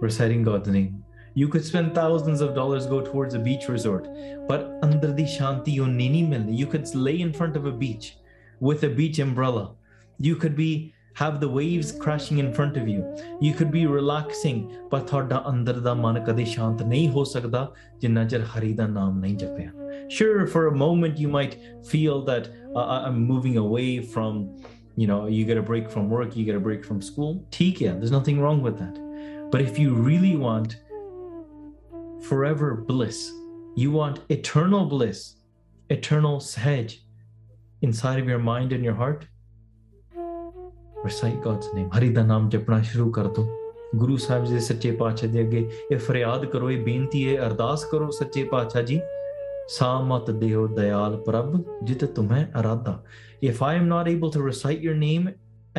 [0.00, 1.04] reciting God's name.
[1.34, 4.06] You could spend thousands of dollars go towards a beach resort,
[4.46, 8.16] but under the shanti nini milni, you could lay in front of a beach
[8.60, 9.74] with a beach umbrella.
[10.18, 13.16] You could be have the waves crashing in front of you.
[13.40, 15.08] You could be relaxing but
[20.12, 24.54] sure for a moment you might feel that uh, i'm moving away from
[24.96, 27.46] you know you get a break from work you get a break from school.
[27.50, 28.98] Theek there's nothing wrong with that.
[29.50, 30.76] But if you really want
[32.22, 33.32] forever bliss
[33.74, 35.36] you want eternal bliss
[35.88, 36.98] eternal sahaj
[37.80, 39.26] inside of your mind and your heart
[41.04, 43.46] ਵਰਸਾਈ God's name Hari ਦਾ ਨਾਮ ਜਪਣਾ ਸ਼ੁਰੂ ਕਰ ਦੋ
[43.96, 47.84] ਗੁਰੂ ਸਾਹਿਬ ਜੀ ਦੇ ਸੱਚੇ ਪਾਤਸ਼ਾਹ ਦੇ ਅੱਗੇ ਇਹ ਫਰਿਆਦ ਕਰੋ ਇਹ ਬੇਨਤੀ ਹੈ ਅਰਦਾਸ
[47.84, 49.00] ਕਰੋ ਸੱਚੇ ਪਾਤਸ਼ਾਹ ਜੀ
[49.68, 53.02] ਸਾਮਤ ਦੇਓ ਦਇਆਲ ਪ੍ਰਭ ਜਿਤ ਤੁਮੈ ਅਰਾਧਾ
[53.42, 55.28] if I am not able to recite your name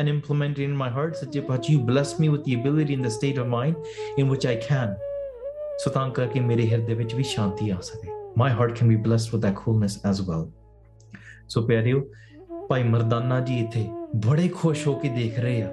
[0.00, 3.04] and implement it in my heart ਸੱਚੇ Patshah you bless me with the ability in
[3.06, 3.76] the state of mind
[4.22, 4.94] in which i can
[5.84, 8.08] ਸੋ ਤਾਂ ਕਰਕੇ ਮੇਰੇ ਹਿਰਦੇ ਵਿੱਚ ਵੀ ਸ਼ਾਂਤੀ ਆ ਸਕੇ
[8.42, 10.42] my heart can be blessed with that coolness as well
[11.54, 12.02] so ਪਿਆਰਿਓ
[12.69, 13.87] ਭਾਈ ਮਰਦਾਨਾ ਜੀ ਇੱਥੇ
[14.27, 15.69] ਬੜੇ ਖੁਸ਼ ਹੋ ਕੇ ਦੇਖ ਰਹੇ ਆ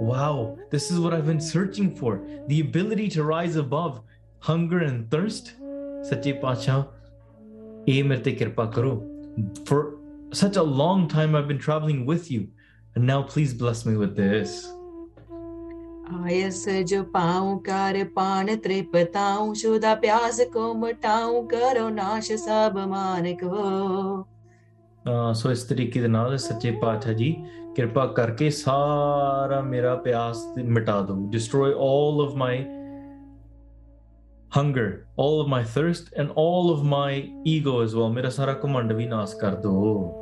[0.00, 2.12] wow this is what i've been searching for
[2.50, 3.98] the ability to rise above
[4.48, 5.50] hunger and thirst
[6.08, 6.82] ਸੱਚੇ ਪਾਤਸ਼ਾਹ
[7.88, 8.94] ਇਹ ਮੇਰੇ ਤੇ ਕਿਰਪਾ ਕਰੋ
[9.70, 9.80] for
[10.40, 12.40] such a long time i've been traveling with you
[12.96, 14.56] and now please bless me with this
[16.22, 23.52] आयस जो पाऊं कर पान त्रिपताऊं शुदा प्यास को मटाऊं करो नाश सब मान को
[23.52, 24.35] ਅਹ
[25.33, 27.35] ਸੋ ਇਸ ਤਰੀਕੇ ਦੇ ਨਾਲ ਸੱਚੇ ਪਾਤਸ਼ਾਹ ਜੀ
[27.75, 32.65] ਕਿਰਪਾ ਕਰਕੇ ਸਾਰਾ ਮੇਰਾ ਪਿਆਸ ਮਿਟਾ ਦਿਓ destroy 올 of my
[34.57, 38.93] hunger 올 of my thirst and 올 of my ego as well ਮੇਰਾ ਸਾਰਾ ਘਮੰਡ
[38.93, 40.13] ਵੀ ਨਾਸ ਕਰ ਦਿਓ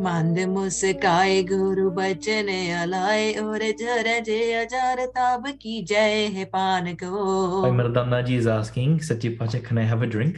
[0.00, 2.46] ਮੰਦ ਮੁਸਕਾਏ ਗੁਰੂ ਬਚਨ
[2.84, 8.48] ਅਲਾਏ ਔਰ ਜਰ ਜੇ ਅਜਰ ਤਬ ਕੀ ਜੈ ਹੈ ਪਾਨ ਕੋ। ਭਾਈ ਮਰਦਾਨਾ ਜੀ ਇਜ਼
[8.48, 10.36] ਆਸਕਿੰਗ ਸੱਚੇ ਪਾਤਸ਼ਾਹ can I have a drink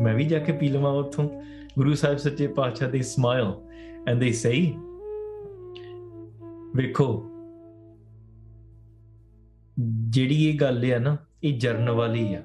[0.00, 1.28] ਮੈਂ ਵੀ ਜਾ ਕੇ ਪੀ ਲਵਾਂ ਉੱਥੋਂ।
[1.78, 3.50] ਗੁਰੂ ਸਾਹਿਬ ਸੱਚੇ ਪਾਤਸ਼ਾਹ they smile
[4.10, 4.58] and they say
[6.76, 7.06] ਵੇਖੋ
[10.10, 12.42] ਜਿਹੜੀ ਇਹ ਗੱਲ ਹੈ ਨਾ ਇਹ ਜਰਨ ਵਾਲੀ ਆ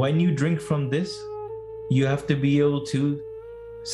[0.00, 1.14] when you drink from this
[1.96, 3.00] you have to be able to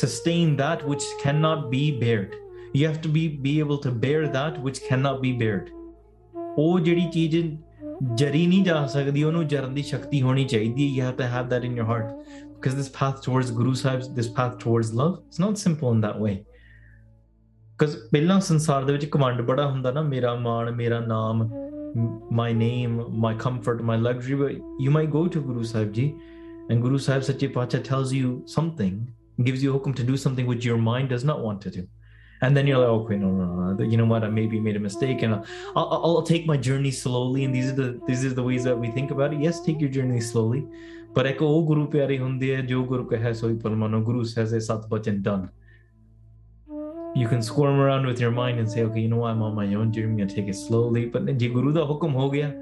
[0.01, 2.37] sustain that which cannot be bared
[2.77, 5.73] you have to be be able to bear that which cannot be bared
[6.57, 7.35] ਉਹ ਜਿਹੜੀ ਚੀਜ਼
[8.17, 11.49] ਜਰੀ ਨਹੀਂ ਜਾ ਸਕਦੀ ਉਹਨੂੰ ਜਰਨ ਦੀ ਸ਼ਕਤੀ ਹੋਣੀ ਚਾਹੀਦੀ ਹੈ you have to have
[11.53, 12.13] that in your heart
[12.58, 16.18] because this path towards guru sahib this path towards love it's not simple in that
[16.26, 16.34] way
[17.76, 21.48] because ਪਹਿਲਾਂ ਸੰਸਾਰ ਦੇ ਵਿੱਚ ਕਮਾਂਡ ਬੜਾ ਹੁੰਦਾ ਨਾ ਮੇਰਾ ਮਾਣ ਮੇਰਾ ਨਾਮ
[22.38, 26.06] my name my comfort my luxury but you might go to guru sahib ji
[26.68, 28.96] and guru sahib sache pacha tells you something
[29.48, 31.84] gives you hukum to do something which your mind does not want to do
[32.42, 34.82] and then you're like okay no no no you know what i maybe made a
[34.86, 35.44] mistake and I'll,
[35.76, 38.76] I'll, I'll take my journey slowly and these are the these are the ways that
[38.76, 40.66] we think about it yes take your journey slowly
[41.14, 44.60] ਪਰ ਇੱਕ ਉਹ ਗੁਰੂ ਪਿਆਰੇ ਹੁੰਦੇ ਆ ਜੋ ਗੁਰੂ ਕਹੇ ਸੋਈ ਪਰਮਾਨੋ ਗੁਰੂ says it
[44.60, 45.44] ਸਤ ਬਚਨ done
[47.20, 49.52] you can squirm around with your mind and say okay you know what I'm on
[49.58, 52.30] my own journey I'm going to take it slowly but ਜੇ ਗੁਰੂ ਦਾ ਹੁਕਮ ਹੋ
[52.30, 52.52] ਗਿਆ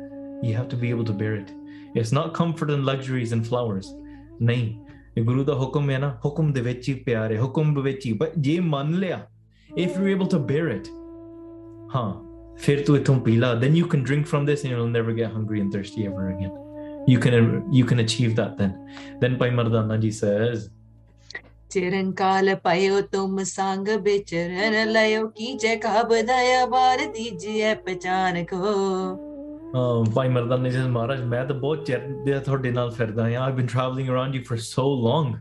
[0.46, 1.52] you have to be able to bear it
[2.00, 3.88] it's not comfort and luxuries and flowers
[4.42, 4.74] ਨਹੀਂ
[5.16, 8.06] ਇਹ ਗੁਰੂ ਦਾ ਹੁਕਮ ਹੈ ਨਾ ਹੁਕਮ ਦੇ ਵਿੱਚ ਹੀ ਪਿਆਰ ਹੈ ਹੁਕਮ ਦੇ ਵਿੱਚ
[8.06, 9.26] ਹੀ but ਜੇ ਮੰਨ ਲਿਆ
[9.70, 10.90] if you're able to bear it
[11.94, 12.12] ਹਾਂ
[12.58, 15.34] ਫਿਰ ਤੂੰ ਇਥੋਂ ਪੀ ਲਾ then you can drink from this and you'll never get
[15.38, 16.65] hungry and thirsty ever again
[17.09, 17.35] you can
[17.71, 18.73] you can achieve that then.
[19.21, 20.67] Then pai mardana ji says
[21.69, 28.57] ਚਿਰੰਕਾਲ ਪਾਇਓ ਤੁਮ ਸੰਗ ਵਿਚਰਨ ਲਇਓ ਕੀ ਜੇ ਕਾ ਬਧਾਇਆ ਬਾਰ ਦੀਜੀਐ ਪਛਾਨ ਕੋ।
[30.15, 33.55] ਭਾਈ ਮਰਦਾਨ ਨੇ ਜਿਹਾ ਮਹਾਰਾਜ ਮੈਂ ਤਾਂ ਬਹੁਤ ਚਿਰ ਦੇ ਤੁਹਾਡੇ ਨਾਲ ਫਿਰਦਾ ਆ I've
[33.55, 35.35] been travelling around you for so long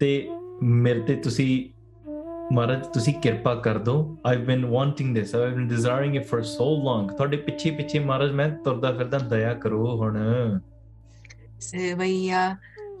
[0.00, 0.28] ਤੇ
[0.62, 1.52] ਮੇਰੇ ਤੇ ਤੁਸੀਂ
[2.52, 6.74] ਮਹਾਰਾਜ ਤੁਸੀਂ ਕਿਰਪਾ ਕਰ ਦਿਓ। I've been wanting this I've been desiring it for so
[6.84, 10.18] long ਤੁਹਾਡੇ ਪਿੱਛੇ ਪਿੱਛੇ ਮਹਾਰਾਜ ਮੈਂ ਤੁਰਦਾ ਫਿਰਦਾ ਦਇਆ ਕਰੋ ਹੁਣ।
[11.61, 12.41] सेवैया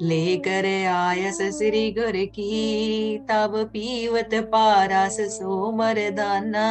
[0.01, 6.65] लेकर आयस श्री गुर की तब पीवत पारस सो मरदाना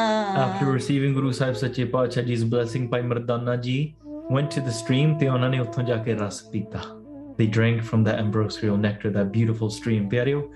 [0.45, 3.97] After receiving Guru Sahib Sache Pacha Ji's blessing, Bhai Mardana ji
[4.31, 6.83] went to the stream ਤੇ ਉਹਨਾਂ ਨੇ ਉੱਥੋਂ ਜਾ ਕੇ ਰਸ ਪੀਤਾ
[7.39, 10.09] They drank from that ambrosial nectar, that beautiful stream.
[10.11, 10.51] ਪਿਆਰਿਓ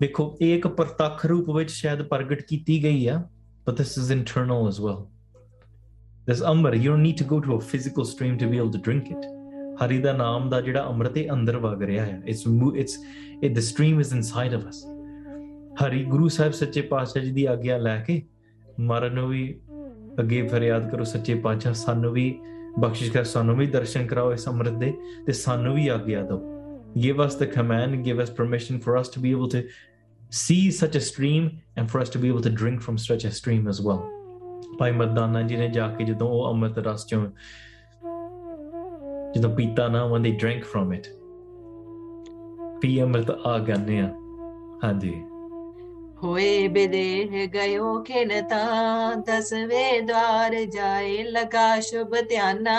[0.00, 3.22] ਦੇਖੋ ਇਹ ਇੱਕ ਪ੍ਰਤੱਖ ਰੂਪ ਵਿੱਚ ਸ਼ਾਇਦ ਪ੍ਰਗਟ ਕੀਤੀ ਗਈ ਆ
[3.66, 5.08] but this is internal as well.
[6.26, 8.78] This amr, you don't need to go to a physical stream to be able to
[8.78, 9.24] drink it.
[9.83, 12.43] ਹਰੀ ਦਾ ਨਾਮ ਦਾ ਜਿਹੜਾ ਅੰਮ੍ਰਿਤ ਇਹ ਅੰਦਰ ਵਗ ਰਿਹਾ ਹੈ it's
[12.75, 12.97] it's
[13.43, 14.85] it the stream is inside of us
[15.83, 18.21] ਹਰੀ ਗੁਰੂ ਸਾਹਿਬ ਸੱਚੇ ਪਾਤਸ਼ਾਹ ਜੀ ਦੀ ਆਗਿਆ ਲੈ ਕੇ
[18.79, 19.43] ਮਰਨ ਨੂੰ ਵੀ
[20.19, 22.33] ਅੱਗੇ ਫਰਿਆਦ ਕਰੋ ਸੱਚੇ ਪਾਤਸ਼ਾਹ ਸਾਨੂੰ ਵੀ
[22.79, 24.93] ਬਖਸ਼ਿਸ਼ ਕਰ ਸਾਨੂੰ ਵੀ ਦਰਸ਼ਨ ਕਰਾਓ ਇਸ ਅੰਮ੍ਰਿਤ ਦੇ
[25.25, 26.51] ਤੇ ਸਾਨੂੰ ਵੀ ਆਗਿਆ ਦਿਓ
[26.95, 29.63] give us the command, give us permission for us to be able to
[30.31, 33.31] see such a stream and for us to be able to drink from such a
[33.31, 34.01] stream as well.
[34.79, 37.25] ਭਾਈ ਮਰਦਾਨਾ ਜੀ ਨੇ ਜਾ ਕੇ ਜਦੋਂ ਉਹ ਅੰਮ੍ਰਿਤ ਰਸ ਚੋਂ
[39.35, 41.09] ਜਦੋਂ ਪੀਤਾ ਨਾ when they drank from it.
[42.81, 44.05] ਪੀ ਅੰਮ੍ਰਿਤ ਆ ਗੰਨਿਆ
[44.83, 45.13] ਹਾਂਜੀ
[46.23, 48.63] ਹੋਏ ਬਿਦੇ ਗਇਓ ਖਿਲਤਾ
[49.27, 52.75] ਦਸਵੇਂ ਦਵਾਰ ਜਾਏ ਲਗਾ ਸ਼ੁਭ ਧਿਆਨਾ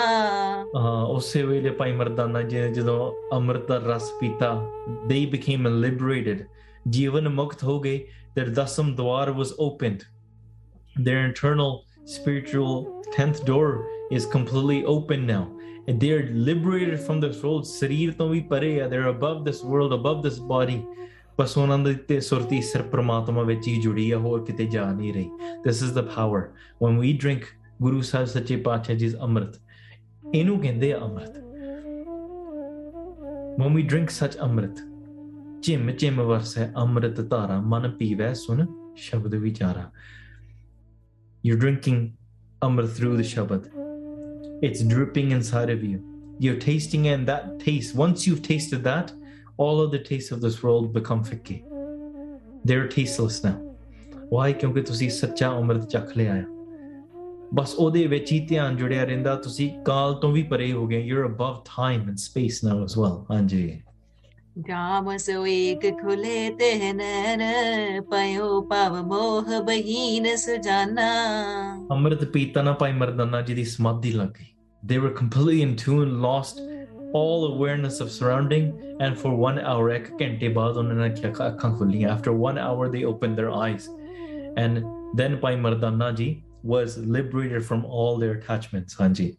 [0.75, 4.53] ਹਾਂ ਉਸੇ ਵੇਲੇ ਭਾਈ ਮਰਦਾਨਾ ਜੀ ਜਦੋਂ ਅੰਮ੍ਰਿਤ ਦਾ ਰਸ ਪੀਤਾ
[5.07, 6.43] ਦੇ ਬਿਕੇਮ ਲਿਬਰੇਟਡ
[6.89, 8.05] ਜੀਵਨ ਮੁਕਤ ਹੋ ਗਏ
[8.37, 10.03] their dasam door was opened
[11.07, 11.73] their internal
[12.13, 12.71] spiritual
[13.17, 13.67] 10th door
[14.11, 15.43] is completely open now
[15.87, 19.63] and they are liberated from this world ਸਰੀਰ ਤੋਂ ਵੀ ਪਰੇ ਆ they're above this
[19.71, 20.77] world above this body
[21.39, 25.13] ਬਸ ਉਹਨਾਂ ਦੀ ਤੇ ਸੁਰਤੀ ਸਿਰ ਪ੍ਰਮਾਤਮਾ ਵਿੱਚ ਹੀ ਜੁੜੀ ਆ ਹੋਰ ਕਿਤੇ ਜਾ ਨਹੀਂ
[25.13, 25.29] ਰਹੀ
[25.67, 26.41] this is the power
[26.83, 27.45] when we drink
[27.81, 29.59] ਗੁਰੂ ਸਾਹਿਬ ਸੱਚੇ ਪਾਤਸ਼ਾਹ ਜੀ ਅੰਮ੍ਰਿਤ
[30.33, 31.37] ਇਹਨੂੰ ਕਹਿੰਦੇ ਆ ਅੰਮ੍ਰਿਤ
[33.61, 34.79] when we drink such ਅੰਮ੍ਰਿਤ
[35.63, 38.65] ਚਿਮ ਚਿਮ ਵਰਸੈ ਅੰਮ੍ਰਿਤ ਧਾਰਾ ਮਨ ਪੀਵੈ ਸੁਨ
[38.95, 39.91] ਸ਼ਬਦ ਵਿਚਾਰਾ
[41.47, 41.97] you're drinking
[42.61, 43.82] amrit through the shabad
[44.62, 45.98] it's dripping inside of you
[46.40, 49.12] you're tasting it and that taste once you've tasted that
[49.56, 51.58] all of the tastes of this world become ficky
[52.64, 53.56] they're tasteless now
[54.30, 56.44] why ਕਿਉਂਕਿ ਤੁਸੀਂ ਸੱਚਾ ਅੰਮ੍ਰਿਤ ਚੱਖ ਲਿਆ ਆ
[57.54, 61.28] ਬਸ ਉਹਦੇ ਵਿੱਚ ਹੀ ਧਿਆਨ ਜੁੜਿਆ ਰਹਿੰਦਾ ਤੁਸੀਂ ਕਾਲ ਤੋਂ ਵੀ ਪਰੇ ਹੋ ਗਏ you're
[61.28, 63.80] above time and space now as well ਹਾਂਜੀ
[64.68, 67.42] जाम सो एक खुले तेह नैन
[68.12, 71.08] पयो पव मोह बहीन सुजाना
[71.92, 74.46] ਅੰਮ੍ਰਿਤ ਪੀਤਾ ਨਾ ਭਾਈ ਮਰਦਾਨਾ ਜੀ ਦੀ ਸਮਾਧੀ ਲੱਗ ਗਈ
[74.83, 76.61] they were completely in tune, lost
[77.13, 79.91] all awareness of surrounding, and for one hour,
[82.05, 83.89] after one hour, they opened their eyes.
[84.57, 84.83] And
[85.15, 89.37] then Bhai Mardanaji was liberated from all their attachments, Hanji.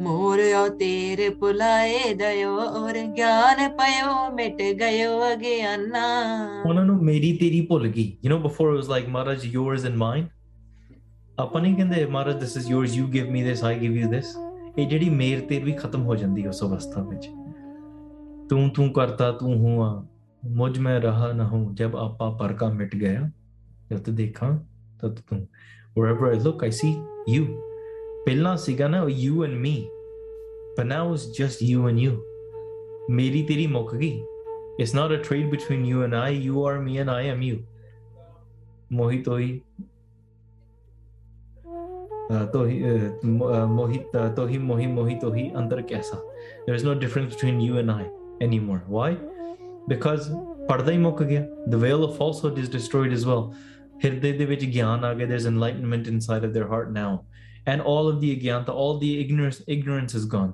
[0.00, 2.52] मोरयो तेर पुलाए दयो
[6.66, 8.30] ਉਹਨਾਂ ਨੂੰ ਮੇਰੀ ਤੇਰੀ ਭੁੱਲ ਗਈ you
[11.39, 14.29] ਆਪਾਂ ਨਹੀਂ ਕਹਿੰਦੇ Maharaj this is yours you give me this I give you this
[14.77, 17.27] ਇਹ ਜਿਹੜੀ ਮੇਰ ਤੇਰ ਵੀ ਖਤਮ ਹੋ ਜਾਂਦੀ ਉਸ ਅਵਸਥਾ ਵਿੱਚ
[18.49, 20.05] ਤੂੰ ਤੂੰ ਕਰਤਾ ਤੂੰ ਹੁਆ
[20.45, 23.29] ਮੁਝ ਮੈਂ ਰਹਾ ਨਾ ਹੂੰ ਜਬ ਆਪਾ ਪਰ ਕਾ ਮਿਟ ਗਿਆ
[23.91, 24.51] ਜਦ ਦੇਖਾਂ
[25.01, 25.47] ਤਦ ਤੂੰ
[25.99, 26.93] wherever I look I see
[27.35, 27.43] you
[28.25, 29.75] ਪਹਿਲਾਂ ਸੀਗਾ ਨਾ you and me
[30.77, 32.17] but now it's just you and you
[33.11, 34.19] ਮੇਰੀ ਤੇਰੀ ਮੁੱਕ ਗਈ
[34.77, 36.29] it's not a trade between you and I.
[36.29, 37.65] You are me and I am you.
[38.91, 39.63] Mohit tohi.
[42.31, 46.17] Uh, tohi uh, mo- uh, mohit uh, tohi mohi mohi tohi andar kaisa.
[46.65, 48.09] There is no difference between you and I
[48.41, 48.83] anymore.
[48.87, 49.17] Why?
[49.87, 50.29] Because
[50.69, 51.47] parda hi muk gaya.
[51.67, 53.55] The veil of falsehood is destroyed as well.
[54.03, 55.27] Hirday de vich gyan aa gaya.
[55.27, 57.23] There's enlightenment inside of their heart now,
[57.65, 60.53] and all of the agyanta, all the ignorance, ignorance is gone.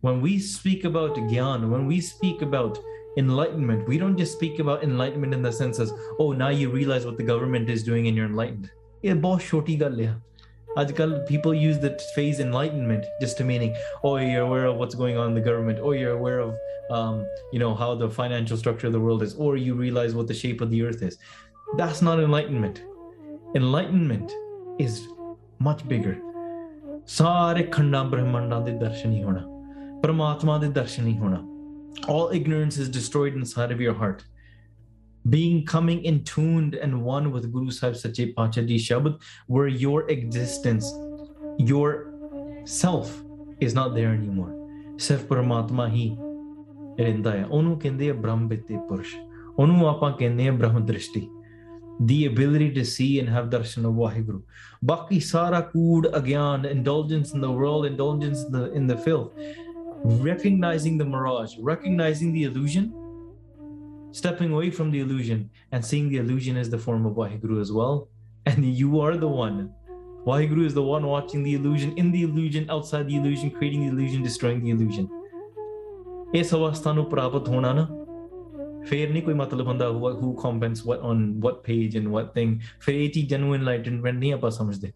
[0.00, 2.82] When we speak about gyan, when we speak about
[3.16, 7.04] enlightenment we don't just speak about enlightenment in the sense as oh now you realize
[7.06, 8.66] what the government is doing and you're enlightened
[9.04, 10.20] ਇਹ ਬਹੁਤ ਛੋਟੀ ਗੱਲ ਆ
[10.80, 13.74] ਅੱਜ ਕੱਲ people use the phrase enlightenment just to meaning
[14.08, 16.54] oh you're aware of what's going on in the government oh you're aware of
[16.96, 17.20] um,
[17.54, 20.38] you know how the financial structure of the world is or you realize what the
[20.42, 21.18] shape of the earth is
[21.80, 22.82] that's not enlightenment
[23.62, 24.38] enlightenment
[24.86, 25.02] is
[25.70, 26.16] much bigger
[27.06, 29.40] ਸਾਰੇ ਖੰਡਾਂ ਬ੍ਰਹਮੰਡਾਂ ਦੇ ਦਰਸ਼ਨ ਹੀ ਹੋਣਾ
[30.02, 31.42] ਪਰਮਾਤਮਾ ਦੇ ਦਰਸ਼ਨ ਹੀ ਹੋਣਾ
[32.12, 34.22] all ignorance is destroyed inside of your heart
[35.28, 40.08] being coming in tuned and one with Guru Sahib Sache Pacha Ji Shabad, where your
[40.10, 40.92] existence,
[41.58, 42.12] your
[42.64, 43.22] self
[43.60, 44.52] is not there anymore.
[44.98, 46.10] ਸਿਰਫ ਪਰਮਾਤਮਾ ਹੀ
[46.98, 49.14] ਰਹਿੰਦਾ ਹੈ ਉਹਨੂੰ ਕਹਿੰਦੇ ਆ ਬ੍ਰਹਮ ਬਿਤੇ ਪੁਰਸ਼
[49.58, 51.28] ਉਹਨੂੰ ਆਪਾਂ ਕਹਿੰਦੇ ਆ ਬ੍ਰਹਮ ਦ੍ਰਿਸ਼ਟੀ
[52.00, 54.42] the ability to see and have darshan of Waheguru.
[54.84, 59.30] Baki sara kood agyan, indulgence in the world, indulgence in the, in the filth.
[60.04, 62.92] Recognizing the mirage, recognizing the illusion,
[64.12, 67.72] stepping away from the illusion and seeing the illusion as the form of Waheguru as
[67.72, 68.08] well.
[68.46, 69.70] And you are the one.
[70.26, 73.92] Waheguru is the one watching the illusion, in the illusion, outside the illusion, creating the
[73.92, 75.08] illusion, destroying the illusion.
[76.34, 77.86] ਇਸ ਅਵਸਥਾ ਨੂੰ ਪ੍ਰਾਪਤ ਹੋਣਾ ਨਾ
[78.86, 79.88] ਫੇਰ ਨਹੀਂ ਕੋਈ ਮਤਲਬ ਹੁੰਦਾ
[80.20, 84.32] who comments what on what page and what thing ਫਿਰ ਇਹ ਚੀਜ਼ਾਂ ਨੂੰ enlightenment ਨਹੀਂ
[84.32, 84.92] ਆਪਾਂ ਸਮਝਦੇ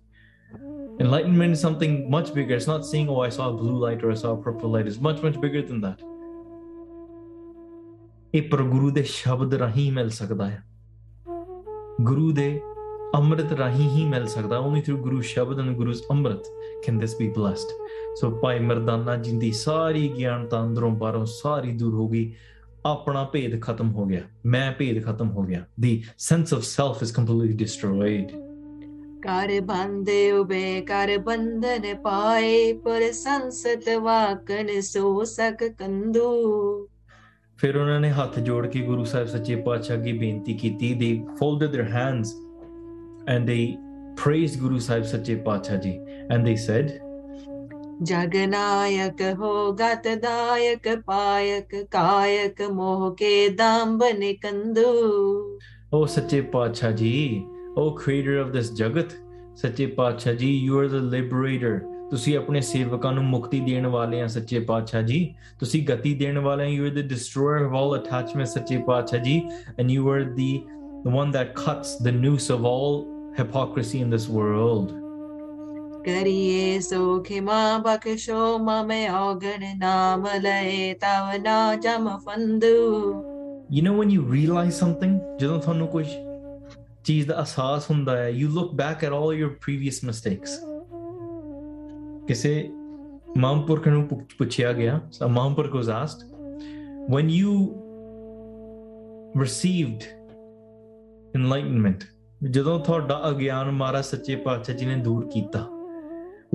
[1.04, 4.10] enlightenment is something much bigger it's not saying oh I saw a blue light or
[4.14, 6.02] I saw a purple light it's much much bigger than that
[8.35, 10.63] ਇਹ ਪਰ ਗੁਰੂ ਦੇ ਸ਼ਬਦ ਰਾਹੀਂ ਮਿਲ ਸਕਦਾ ਹੈ।
[12.01, 12.61] ਗੁਰੂ ਦੇ
[13.15, 16.47] ਅੰਮ੍ਰਿਤ ਰਾਹੀਂ ਹੀ ਮਿਲ ਸਕਦਾ only through ਗੁਰੂ ਸ਼ਬਦ and ਗੁਰੂ's Amrit
[16.85, 21.93] can this be blessed ਸੋ ਭਾਈ ਮਰਦਾਨਾ ਜੀ ਦੀ ਸਾਰੀ ਗਿਆਨਤਾ ਅੰਦਰੋਂ ਬਾਹਰੋਂ ਸਾਰੀ ਦੂਰ
[21.93, 22.33] ਹੋ ਗਈ,
[22.85, 27.13] ਆਪਣਾ ਭੇਦ ਖਤਮ ਹੋ ਗਿਆ। ਮੈਂ ਭੇਦ ਖਤਮ ਹੋ ਗਿਆ। the sense of self is
[27.21, 28.39] completely destroyed
[29.21, 36.89] ਕਰ ਬੰਦੇ ਉਬੇ ਕਰ ਬੰਧਨ ਪਾਏ, ਪਰ ਸੰਸਤ ਵਾਕਨ ਸੋ ਸਕ ਕੰਦੂ।
[37.57, 41.75] ਫਿਰ ਉਹਨਾਂ ਨੇ ਹੱਥ ਜੋੜ ਕੇ ਗੁਰੂ ਸਾਹਿਬ ਸੱਚੇ ਪਾਤਸ਼ਾਹ ਅੱਗੇ ਬੇਨਤੀ ਕੀਤੀ they folded
[41.75, 42.35] their hands
[43.29, 43.75] and they
[44.15, 47.01] praised Guru Sahib Sache Pacha Ji and they said,
[48.01, 53.55] Jaganayak ho gatadayak payak kayak moh ke
[54.41, 55.59] kandu.
[55.91, 56.49] Oh Sache
[57.75, 59.15] oh creator of this jagat,
[59.55, 61.85] Sache Pacha Ji, you are the liberator.
[62.13, 66.67] ਤੁਸੀਂ ਆਪਣੇ ਸੇਵਕਾਂ ਨੂੰ ਮੁਕਤੀ ਦੇਣ ਵਾਲੇ ਆ ਸੱਚੇ ਪਾਤਸ਼ਾਹ ਜੀ। ਤੁਸੀਂ ਗਤੀ ਦੇਣ ਵਾਲੇ
[66.67, 69.41] you are the destroyer of all attachment ਸੱਚੇ ਪਾਤਸ਼ਾਹ ਜੀ।
[69.79, 70.19] And you are
[71.05, 72.93] the one that cuts the noose of all
[73.39, 74.91] hypocrisy in this world.
[76.05, 77.83] ਕਰੀਏ ਸੋ ਖਿਮਾ
[78.57, 82.75] ਮਮੇ ਔਗਣ ਨਾਮ ਲਏ ਤਵ ਨਾ ਜਮ ਫੰਦੂ
[83.75, 86.05] you know when you realize something ਜਦੋਂ ਤੁਹਾਨੂੰ ਕੁਝ
[87.03, 90.72] ਚੀਜ਼ ਦਾ ਅਹਿਸਾਸ ਹੁੰਦਾ you look back at all your previous mistakes
[92.27, 92.69] ਕਿਸੇ
[93.37, 96.25] ਮਹਾਂਪੁਰਖ ਨੂੰ ਪੁੱਛ- ਪੁੱਛਿਆ ਗਿਆ so mahapurakh was asked
[97.15, 97.53] when you
[99.41, 100.03] received
[101.33, 102.05] enlightenment
[102.41, 105.59] ਜਦੋਂ ਤੁਹਾਡਾ ਅਗਿਆਨ ਮਾਰਾ ਸੱਚੇ ਪਾਤਸ਼ਾਹ ਜੀ ਨੇ ਦੂਰ ਕੀਤਾ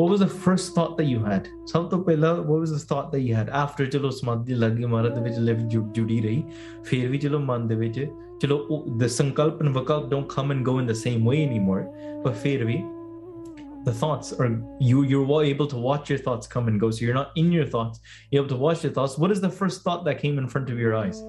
[0.01, 3.09] what was the first thought that you had ਸਭ ਤੋਂ ਪਹਿਲਾਂ what was the thought
[3.15, 5.59] that you had after ਚਲੋ ਸਮਾਧੀ ਲੱਗ ਗਈ ਮਹਾਰਾਜ ਦੇ ਵਿੱਚ ਲਿਵ
[5.95, 6.43] ਜੁੜੀ ਰਹੀ
[6.85, 8.01] ਫਿਰ ਵੀ ਚਲੋ ਮਨ ਦੇ ਵਿੱਚ
[8.43, 11.83] ਚਲੋ ਉਹ- the ਸੰਕਲਪ and ਵਿਕਲਪ don't come and go in the same way anymore
[12.27, 12.77] but ਫਿਰ ਵੀ
[13.85, 14.47] the thoughts or
[14.81, 16.91] you you're able to watch your thoughts come and go.
[16.91, 18.01] So you're not in your thoughts.
[18.31, 19.17] You're able to watch your thoughts.
[19.19, 21.21] What is the first thought that came in front of your eyes?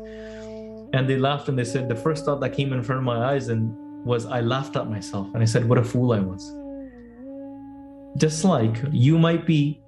[0.93, 3.31] And they laughed and they said the first thought that came in front of my
[3.31, 5.27] eyes and was i laughed at myself.
[5.33, 6.55] And i said what a fool i was.
[8.17, 9.81] Just like you might be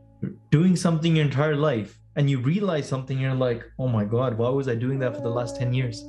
[0.51, 4.49] doing something your entire life and you realize something you're like oh my god why
[4.49, 6.01] was i doing that for the last 10 years?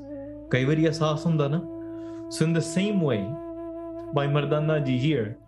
[2.30, 3.20] So in the same way
[4.14, 5.38] bhai mardana ji here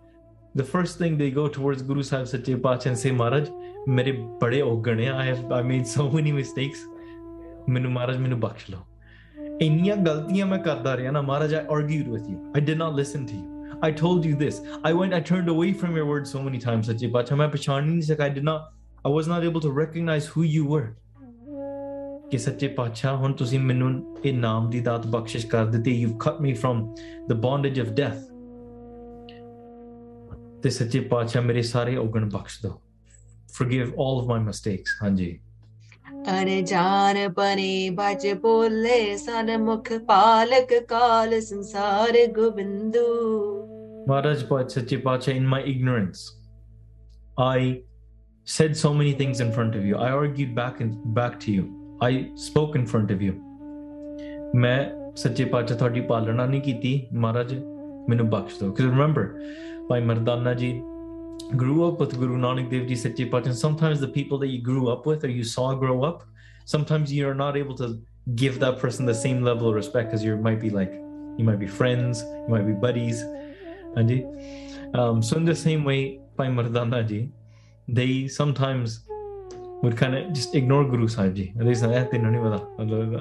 [0.54, 3.48] the first thing they go towards Guru Sahib Sache Pacha and say, Maharaj,
[3.88, 6.80] ਮੇਰੇ ਬੜੇ ਔਗਣ ਆ I have I made so many mistakes.
[7.68, 8.78] ਮੈਨੂੰ ਮਹਾਰਾਜ ਮੈਨੂੰ ਬਖਸ਼ ਲਓ
[9.62, 12.38] ਇੰਨੀਆਂ ਗਲਤੀਆਂ ਮੈਂ ਕਰਦਾ ਰਿਹਾ ਨਾ ਮਹਾਰਾਜ I argued with you.
[12.58, 13.46] I did not listen to you.
[13.88, 14.56] I told you this.
[14.88, 17.86] I went I turned away from your words so many times Sache Pacha ਮੈਂ ਪਛਾਣ
[17.86, 18.68] ਨਹੀਂ ਸਕਿਆ I did not
[19.04, 20.88] I was not able to recognize who you were.
[22.30, 23.90] ਕਿ ਸੱਚੇ ਪਾਤਸ਼ਾਹ ਹੁਣ ਤੁਸੀਂ ਮੈਨੂੰ
[24.24, 26.82] ਇਹ ਨਾਮ ਦੀ ਦਾਤ ਬਖਸ਼ਿਸ਼ ਕਰ ਦਿੱਤੀ you've cut me from
[27.30, 28.20] the bondage of death
[30.65, 32.79] ਤੇ ਸੱਚੇ ਪਾਤਸ਼ਾਹ ਮੇਰੇ ਸਾਰੇ ਔਗਣ ਬਖਸ਼ ਦਿਓ
[33.57, 35.27] forgive all of my mistakes ਹਾਂਜੀ
[36.29, 43.03] ਅਣਜਾਣ ਬਣੇ ਬਚ ਬੋਲੇ ਸਨਮੁਖ ਪਾਲਕ ਕਾਲ ਸੰਸਾਰ ਗੋਬਿੰਦੂ
[44.09, 46.23] ਮਹਾਰਾਜ ਪਾਤ ਸੱਚੇ ਪਾਤਸ਼ਾਹ in my ignorance
[47.37, 47.61] i
[48.47, 51.69] said so many things in front of you i argued back and back to you
[52.09, 52.11] i
[52.47, 53.37] spoke in front of you
[54.55, 54.79] ਮੈਂ
[55.15, 57.55] ਸੱਚੇ ਪਾਤਸ਼ਾਹ ਤੁਹਾਡੀ ਪਾਲਣਾ ਨਹੀਂ ਕੀਤੀ ਮਹਾਰਾਜ
[58.09, 59.29] ਮੈਨੂੰ ਬਖਸ਼ ਦਿਓ ਕਿਉਂਕਿ remember
[59.89, 60.81] Bhai Mardana ji
[61.55, 64.89] grew up with Guru Nanak Dev Ji Sache and sometimes the people that you grew
[64.89, 66.23] up with or you saw grow up,
[66.65, 68.01] sometimes you're not able to
[68.35, 70.91] give that person the same level of respect because you might be like,
[71.37, 73.21] you might be friends, you might be buddies.
[73.95, 74.09] and
[74.95, 77.29] Um, so in the same way, Bhai Mardana Ji,
[77.87, 79.01] they sometimes
[79.83, 81.53] would kind of just ignore Guru Sahib Ji.
[81.59, 81.63] Eh,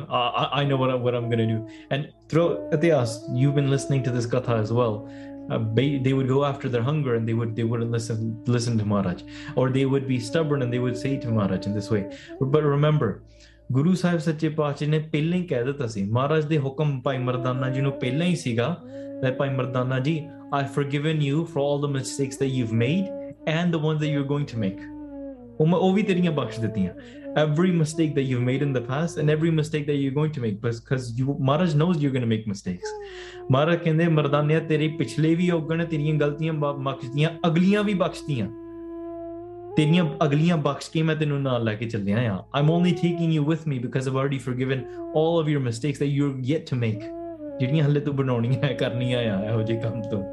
[0.09, 1.69] I, I know what, I, what I'm going to do.
[1.91, 5.09] And throughout, Atiyas, you've been listening to this katha as well.
[5.50, 8.78] Uh, they, they would go after their hunger and they would they wouldn't listen listen
[8.78, 9.24] to Maharaj,
[9.56, 12.04] or they would be stubborn and they would say to Maharaj in this way.
[12.40, 13.10] But remember,
[13.72, 17.70] ਗੁਰੂ ਸਾਹਿਬ ਸੱਚੇ ਪਾਤਸ਼ਾਹ ਨੇ ਪਹਿਲਾਂ ਹੀ ਕਹਿ ਦਿੱਤਾ ਸੀ ਮਹਾਰਾਜ ਦੇ ਹੁਕਮ ਭਾਈ ਮਰਦਾਨਾ
[17.70, 18.78] ਜੀ ਨੂੰ ਪਹਿਲਾਂ ਹੀ ਸੀਗਾ
[19.26, 23.06] that Bhai Mardana ji I've forgiven you for all the mistakes that you've made
[23.58, 24.93] and the ones that you're going to make ਉਹ
[25.68, 26.94] ਮੈਂ- ਉਹ ਵੀ ਤੇਰੀਆਂ ਬਖਸ਼ ਦਿੱਤੀਆਂ
[27.40, 30.44] every mistake that you've made in the past and every mistake that you're going to
[30.46, 32.94] make because you Maharaj knows you're going to make mistakes
[33.52, 38.48] ਮਹਾਰਾਜ ਕਹਿੰਦੇ ਮਰਦਾਨਿਆ ਤੇਰੇ ਪਿਛਲੇ ਵੀ ਔਗਣ ਤੇਰੀਆਂ ਗਲਤੀਆਂ ਬ- ਬਖਸ਼ਦੀਆਂ ਅਗਲੀਆਂ ਵੀ ਬਖਸ਼ਦੀਆਂ
[39.78, 43.44] ਤੇਰੀਆਂ ਅਗਲੀਆਂ ਬਖਸ਼ ਕੇ ਮੈਂ ਤੈਨੂੰ ਨਾਲ ਲੈ ਕੇ ਚੱਲਿਆ ਆ I'm only taking you
[43.52, 44.82] with me because I've already forgiven
[45.22, 47.06] all of your mistakes that you're yet to make
[47.60, 50.24] ਜਿਹੜੀਆਂ ਹਲੇ ਤੂੰ ਬਣਾਉਣੀਆਂ ਹੈ ਕਰਨੀਆਂ ਆ ਇਹੋ ਜਿਹੇ ਕੰਮ ਤੋਂ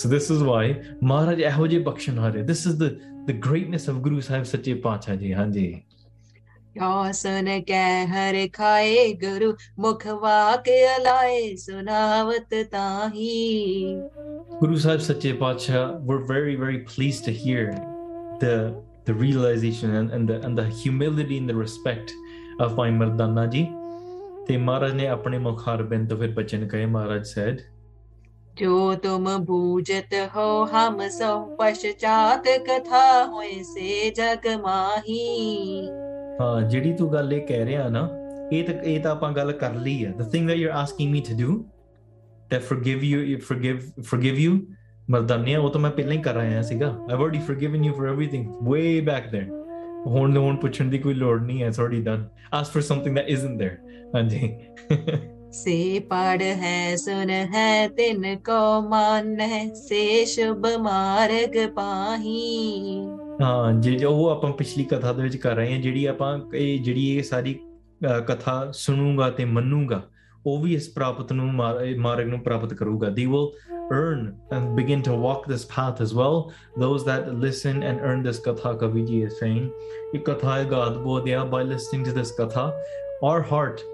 [0.00, 0.64] so this is why
[1.02, 2.90] ਮਹਾਰਾਜ ਇਹੋ ਜਿਹੇ ਬਖਸ਼ਣ ਹਾਰੇ this is the
[3.30, 5.72] the greatness of Guru Sahib ਸੱਚੇ ਪਾਤਸ਼ਾਹ ਜੀ ਹਾਂਜੀ
[6.74, 13.96] ਕਿਉ ਸੁਨ ਕੈ ਹਰ ਖਾਏ ਗੁਰੂ ਮੁਖ ਵਾਕ ਅਲਾਏ ਸੁਨਾਵਤ ਤਾਹੀ
[14.60, 17.64] Guru Sahib Sache Pacha, we're very, very pleased to hear
[18.40, 18.52] the
[19.04, 22.14] the realization and, and the and the humility and the respect
[22.58, 23.64] of Bhai Mardana ji.
[24.48, 27.64] ਤੇ ਮਹਾਰਾਜ ਨੇ ਆਪਣੇ ਮੁਖਾਰ ਬਿੰਦ ਤੋਂ ਫਿਰ ਬਚਨ ਕਹੇ ਮਹਾਰਾਜ said
[28.58, 33.00] जो तुम बूझत हो हम सो पश्चात कथा
[33.32, 35.24] होए से जग माही
[36.40, 38.08] ਹਾਂ ਜਿਹੜੀ ਤੂੰ ਗੱਲ ਇਹ ਕਹਿ ਰਿਹਾ ਨਾ
[38.52, 41.22] ਇਹ ਤਾਂ ਇਹ ਤਾਂ ਆਪਾਂ ਗੱਲ ਕਰ ਲਈ ਹੈ the thing that you're asking me
[41.28, 41.58] to do
[42.52, 44.56] that forgive you you forgive forgive you
[45.10, 48.48] ਮਰਦਾਨਿਆ ਉਹ ਤਾਂ ਮੈਂ ਪਹਿਲਾਂ ਹੀ ਕਰ ਆਇਆ ਸੀਗਾ I've already forgiven you for everything
[48.72, 49.46] way back there
[50.06, 52.24] ਹੁਣ ਹੁਣ ਪੁੱਛਣ ਦੀ ਕੋਈ ਲੋੜ ਨਹੀਂ ਹੈ it's already done
[52.60, 53.62] ask for something that isn't
[54.10, 54.54] there ਹਾਂਜੀ
[55.52, 55.74] से
[56.10, 58.56] पढ़ है सुन है तिन को
[58.88, 63.06] मान है से शुभ मार्ग पाही
[63.42, 66.78] ਹਾਂ ਜੇ ਜੋ ਉਹ ਆਪਾਂ ਪਿਛਲੀ ਕਥਾ ਦੇ ਵਿੱਚ ਕਰ ਰਹੇ ਹਾਂ ਜਿਹੜੀ ਆਪਾਂ ਇਹ
[66.82, 67.54] ਜਿਹੜੀ ਇਹ ਸਾਰੀ
[68.06, 70.00] ਅਹ, ਕਥਾ ਸੁਣੂਗਾ ਤੇ ਮੰਨੂਗਾ
[70.46, 73.48] ਉਹ ਵੀ ਇਸ ਪ੍ਰਾਪਤ ਨੂੰ ਮਾਰ- ਇਹ ਮਾਰਗ ਨੂੰ ਪ੍ਰਾਪਤ ਕਰੂਗਾ they will
[73.96, 74.22] earn
[74.56, 76.38] and begin to walk this path as well
[76.84, 79.68] those that listen and earn this katha kaviji is saying
[80.14, 82.66] ਇਹ ਕਥਾ ਹੈ ਗਾਦ ਬੋਧਿਆ by listening to this katha
[83.28, 83.84] our heart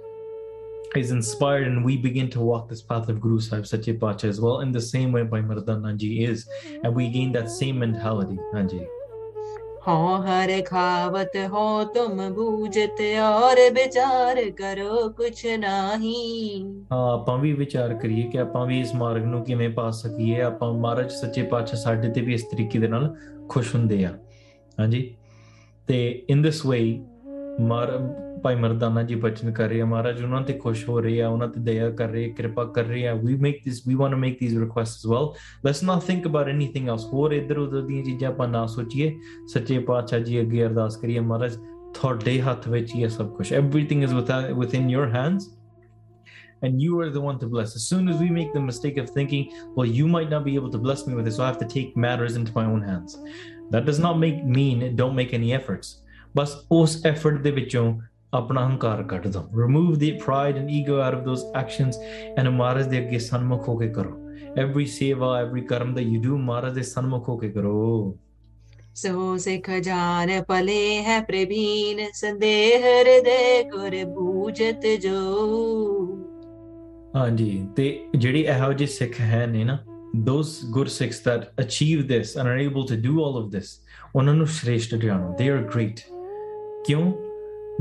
[0.98, 4.42] is inspired and we begin to walk this path of Guru Sahib Sache Pacha as
[4.42, 6.46] well in the same way bhai mardana ji is
[6.84, 8.86] and we gain that same mentality Hanji.
[9.88, 18.24] हर खावत हो तुम बूझते और ਵਿਚਾਰ ਕਰੋ ਕੁਛ ਨਹੀਂ ਹਾਂ ਆਪਾਂ ਵੀ ਵਿਚਾਰ ਕਰੀਏ
[18.30, 22.22] ਕਿ ਆਪਾਂ ਵੀ ਇਸ ਮਾਰਗ ਨੂੰ ਕਿਵੇਂ ਪਾ ਸਕੀਏ ਆਪਾਂ ਮਹਾਰਾਜ ਸੱਚੇ ਪਾਤਸ਼ਾਹ ਸਾਡੇ ਤੇ
[22.22, 23.16] ਵੀ ਇਸ ਤਰੀਕੇ ਦੇ ਨਾਲ
[23.50, 24.12] ਖੁਸ਼ ਹੁੰਦੇ ਆ
[24.80, 25.04] ਹਾਂਜੀ
[25.88, 26.80] ਤੇ ਇਨ ਦਿਸ ਵੇ
[27.62, 27.98] ਮਾਰ
[28.43, 31.49] ਭਾਈ ਮਰਦਾਨਾ ਜੀ ਬਚਨ ਕਰ ਰਹੇ ਆ ਮਹਾਰਾਜ ਉਹਨਾਂ ਤੇ ਖੁਸ਼ ਹੋ ਰਹੇ ਆ ਉਹਨਾਂ
[31.49, 34.39] ਤੇ ਦਇਆ ਕਰ ਰਹੇ ਕਿਰਪਾ ਕਰ ਰਹੇ ਆ we make this we want to make
[34.39, 35.29] these requests as well
[35.67, 39.13] let's not think about anything else ਹੋਰ ਇਧਰ ਉਧਰ ਦੀਆਂ ਚੀਜ਼ਾਂ ਆਪਾਂ ਨਾ ਸੋਚੀਏ
[39.53, 41.57] ਸੱਚੇ ਪਾਤਸ਼ਾਹ ਜੀ ਅੱਗੇ ਅਰਦਾਸ ਕਰੀਏ ਮਹਾਰਾਜ
[41.95, 45.51] ਤੁਹਾਡੇ ਹੱਥ ਵਿੱਚ ਹੀ ਹੈ ਸਭ ਕੁਝ everything is within within your hands
[46.63, 47.75] and you are the one to bless.
[47.77, 50.71] As soon as we make the mistake of thinking, well, you might not be able
[50.71, 53.19] to bless me with this, so I have to take matters into my own hands.
[53.71, 55.93] That does not make mean don't make any efforts.
[56.37, 58.01] ਬਸ ਉਸ effort ਦੇ ਵਿੱਚੋਂ
[58.34, 62.00] ਆਪਣਾ ਹੰਕਾਰ ਕੱਢ ਦੋ। Remove the pride and ego out of those actions
[62.38, 66.38] and Maharaj ਦੇ ਅੱਗੇ ਸਨਮੁਖ ਹੋ ਕੇ ਕਰੋ। Every seva every karam that you do
[66.38, 68.18] Maharaj ਦੇ ਸਨਮੁਖ ਹੋ ਕੇ ਕਰੋ।
[68.96, 75.20] ਸੋ ਸਿਖ ਜਾਨ ਪਲੇ ਹੈ ਪ੍ਰਵੀਨ ਸੰਦੇਹ ਹਿਰਦੇ ਗੁਰ ਬੂਜਤ ਜੋ।
[77.16, 79.78] ਹਾਂਜੀ ਤੇ ਜਿਹੜੀ ਇਹੋ ਜਿਹੇ ਸਿੱਖ ਹੈ ਨੇ ਨਾ
[80.28, 83.72] those good sikhs that achieve this and are able to do all of this
[84.16, 86.04] ਉਹਨਾਂ ਨੂੰ ਸ਼੍ਰੇਸ਼ਟ ਜਾਣੋ। They are great
[86.86, 87.27] ਕਿਉਂ?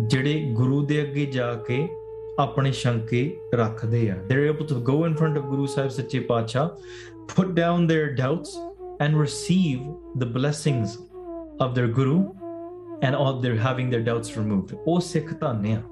[0.00, 1.88] ਜਿਹੜੇ ਗੁਰੂ ਦੇ ਅੱਗੇ ਜਾ ਕੇ
[2.40, 6.18] ਆਪਣੇ ਸ਼ੰਕੇ ਰੱਖਦੇ ਆ they are able to go in front of Guru Sahib ਸੱਚੇ
[6.20, 6.68] ਪਾਤਸ਼ਾਹ
[7.34, 8.56] put down their doubts
[9.02, 10.98] and receive the blessings
[11.62, 12.18] of their Guru
[13.02, 15.82] and of their having their doubts removed ਉਹ ਸਿੱਖ ਧੰਨੇ ਆ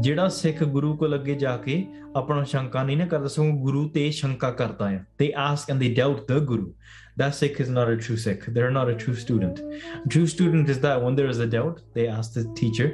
[0.00, 1.84] ਜਿਹੜਾ ਸਿੱਖ ਗੁਰੂ ਕੋਲ ਅੱਗੇ ਜਾ ਕੇ
[2.16, 5.94] ਆਪਣਾ ਸ਼ੰਕਾ ਨਹੀਂ ਨਾ ਕਰਦਾ ਸਗੋਂ ਗੁਰੂ ਤੇ ਸ਼ੰਕਾ ਕਰਦਾ ਆ they ask and they
[5.94, 6.72] doubt the Guru
[7.16, 8.44] that Sikh is not a true Sikh.
[8.46, 9.58] They're not a true student.
[9.60, 12.86] A true student is that when there is a doubt, they ask the teacher,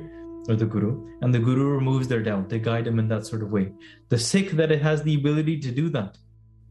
[0.49, 2.49] or the guru, and the guru removes their doubt.
[2.49, 3.72] They guide them in that sort of way.
[4.09, 6.18] The Sikh that it has the ability to do that,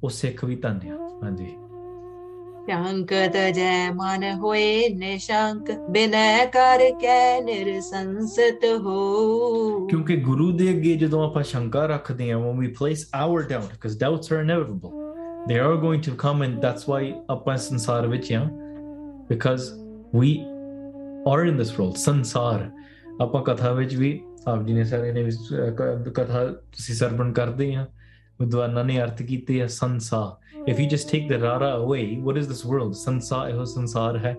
[0.04, 1.46] O ਸਿੱਖ ਵੀ ਧੰਨ ਆ ਹਾਂਜੀ
[2.70, 10.74] ਸ਼ੰਕ ਤੇ ਜੈ ਮਨ ਹੋਏ ਨਿਸ਼ੰਕ ਬਿਨੈ ਕਰ ਕੈ ਨਿਰਸੰਸਤ ਹੋ ਕਿਉਂਕਿ ਗੁਰੂ ਦੇ
[12.44, 14.94] when we place our doubt because doubts are inevitable
[15.48, 18.32] they are going to come and that's why ਆਪਾਂ ਸੰਸਾਰ ਵਿੱਚ
[19.30, 19.72] because
[20.14, 20.32] we
[21.34, 22.60] are in this world sansar
[23.22, 27.32] ਆਪਾਂ ਕਥਾ ਵਿੱਚ ਵੀ ਆਪ ਜੀ ਨੇ ਸਾਰੇ ਨੇ ਵੀ ਸ- ਕ- ਕਥਾ ਤੁਸੀਂ ਸਰਵਣ
[27.34, 27.86] ਕਰਦੇ ਆ
[28.42, 30.24] ਵਿਦਵਾਨਾਂ ਨੇ ਅਰਥ ਕੀਤੇ ਆ ਸੰਸਾ
[30.72, 34.36] if you just take the rara away what is this world sansa ਇਹੋ ਸੰਸਾਰ ਹੈ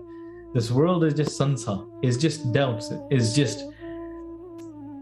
[0.57, 1.75] this world is just sansa
[2.09, 3.63] is just doubts is just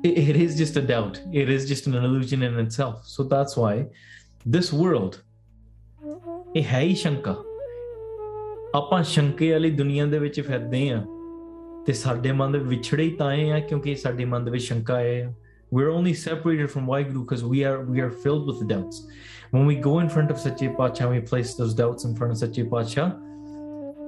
[0.09, 3.57] it, it is just a doubt it is just an illusion in itself so that's
[3.63, 3.73] why
[4.57, 5.17] this world
[6.55, 7.35] ਇਹ ਹੈ ਹੀ ਸ਼ੰਕਾ
[8.75, 11.03] ਆਪਾਂ ਸ਼ੰਕੇ ਵਾਲੀ ਦੁਨੀਆ ਦੇ ਵਿੱਚ ਫਿਰਦੇ ਆ
[11.86, 14.94] ਤੇ ਸਾਡੇ ਮਨ ਦੇ ਵਿਛੜੇ ਹੀ ਤਾਂ ਆਏ ਆ ਕਿਉਂਕਿ ਸਾਡੇ ਮਨ ਦੇ ਵਿੱਚ ਸ਼ੰਕਾ
[14.94, 15.32] ਆਏ ਆ
[15.72, 18.96] we're only separated from Waheguru because we are we are filled with doubts
[19.56, 22.38] when we go in front of Sache Pacha we place those doubts in front of
[22.38, 23.10] Sache Pacha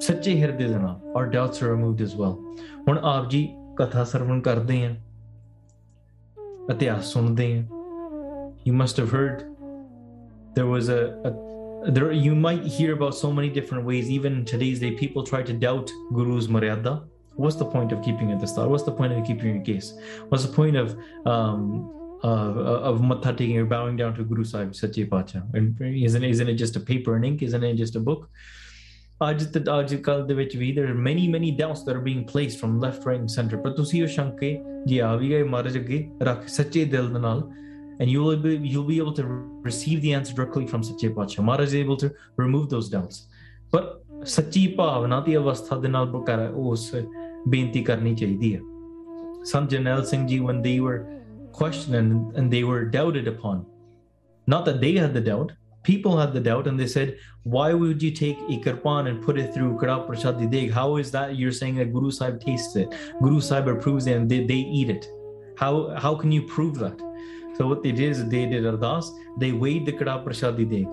[0.01, 2.35] ਸੱਚੇ ਹਿਰਦੇ ਦੇ ਨਾਲ our doubts are removed as well
[2.89, 4.95] ਹੁਣ ਆਪ ਜੀ ਕਥਾ ਸਰਵਣ ਕਰਦੇ ਆ
[6.71, 7.63] ਇਤਿਹਾਸ ਸੁਣਦੇ ਆ
[8.67, 9.45] you must have heard
[10.57, 10.99] there was a,
[11.29, 11.33] a
[11.95, 15.41] there you might hear about so many different ways even in today's day people try
[15.51, 16.93] to doubt guru's maryada
[17.37, 19.95] what's the point of keeping it the star what's the point of keeping your case
[20.29, 20.97] what's the point of
[21.27, 21.91] um
[22.25, 26.49] uh, of matha taking or bowing down to guru sahib sache pacha and isn't, isn't
[26.49, 28.29] it just a paper and ink isn't it just a book
[29.29, 32.23] ਅੱਜ ਤੇ ਅੱਜ ਕੱਲ ਦੇ ਵਿੱਚ ਵੀ there are many many doubts that are being
[32.31, 35.77] placed from left right and center ਪਰ ਤੁਸੀਂ ਉਹ ਸ਼ੰਕੇ ਜੇ ਆ ਵੀ ਗਏ ਮਹਾਰਾਜ
[35.77, 37.43] ਅੱਗੇ ਰੱਖ ਸੱਚੇ ਦਿਲ ਦੇ ਨਾਲ
[38.01, 39.25] and you will be you'll be able to
[39.67, 42.09] receive the answer directly from ਸੱਚੇ ਪਾਤਸ਼ਾਹ ਮਹਾਰਾਜ is able to
[42.43, 43.21] remove those doubts
[43.73, 46.95] ਪਰ ਸੱਚੀ ਭਾਵਨਾ ਦੀ ਅਵਸਥਾ ਦੇ ਨਾਲ ਬਕਰ ਉਸ
[47.49, 48.61] ਬੇਨਤੀ ਕਰਨੀ ਚਾਹੀਦੀ ਹੈ
[49.53, 50.99] Sant Jarnail Singh ji when they were
[51.57, 53.65] questioned and, and they were doubted upon
[54.53, 55.51] not that they had the doubt
[55.89, 59.39] people had the doubt and they said why would you take a kirpan and put
[59.39, 60.71] it through Kara Prashadi Deg?
[60.71, 62.95] How is that you're saying that Guru Sahib tastes it?
[63.21, 65.09] Guru Sahib approves it and they, they eat it.
[65.57, 66.99] How how can you prove that?
[67.57, 70.87] So what they did is they did Ardas, they weighed the Kara Prashadi Deg.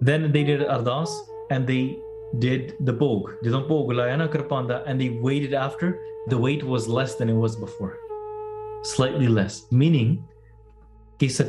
[0.00, 1.10] Then they did Ardas
[1.50, 1.98] and they
[2.39, 7.15] did the bog, did een bog, Layana and they waited after, the weight was less
[7.15, 7.97] than it was before.
[8.83, 9.71] Slightly less.
[9.71, 10.23] Meaning,
[11.19, 11.39] yes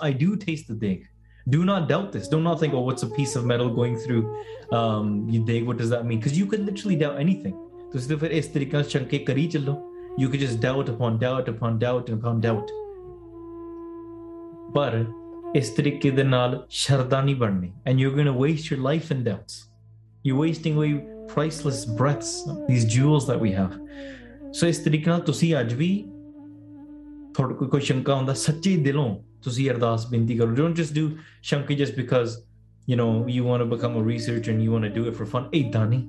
[0.00, 1.08] I do taste the dig.
[1.48, 2.28] Do not doubt this.
[2.28, 5.66] Do not think, oh, what's a piece of metal going through um, you dig?
[5.66, 6.18] What does that mean?
[6.18, 7.58] Because you could literally doubt anything.
[10.16, 12.70] You could just doubt upon doubt upon doubt upon doubt.
[14.72, 15.21] but.
[15.55, 19.23] ਇਸ ਤਰੀਕੇ ਦੇ ਨਾਲ ਸ਼ਰਧਾ ਨਹੀਂ ਬਣਨੀ and you're going to waste your life in
[19.27, 19.55] doubts
[20.27, 20.89] you're wasting away
[21.33, 22.31] priceless breaths
[22.69, 23.77] these jewels that we have
[24.59, 25.89] so ਇਸ ਤਰੀਕੇ ਨਾਲ ਤੁਸੀਂ ਅੱਜ ਵੀ
[27.33, 29.07] ਤੁਹਾਡੇ ਕੋਈ ਕੋਈ ਸ਼ੰਕਾ ਹੁੰਦਾ ਸੱਚੇ ਦਿਲੋਂ
[29.43, 31.07] ਤੁਸੀਂ ਅਰਦਾਸ ਬੇਨਤੀ ਕਰੋ don't just do
[31.41, 32.35] ਸ਼ੰਕੀ just because
[32.91, 35.27] you know you want to become a researcher and you want to do it for
[35.33, 36.07] fun ਇਦਾਂ ਨਹੀਂ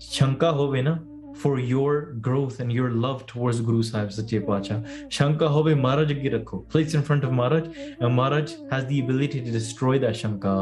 [0.00, 0.98] ਸ਼ੰਕਾ ਹੋਵੇ ਨਾ
[1.34, 4.82] for your growth and your love towards Guru Sahib Sache Pacha.
[5.08, 6.64] Shanka hobe Maharaj ਅੱਗੇ ਰੱਖੋ.
[6.74, 7.66] Place in front of Maharaj
[8.00, 10.54] and Maharaj has the ability to destroy that Shanka.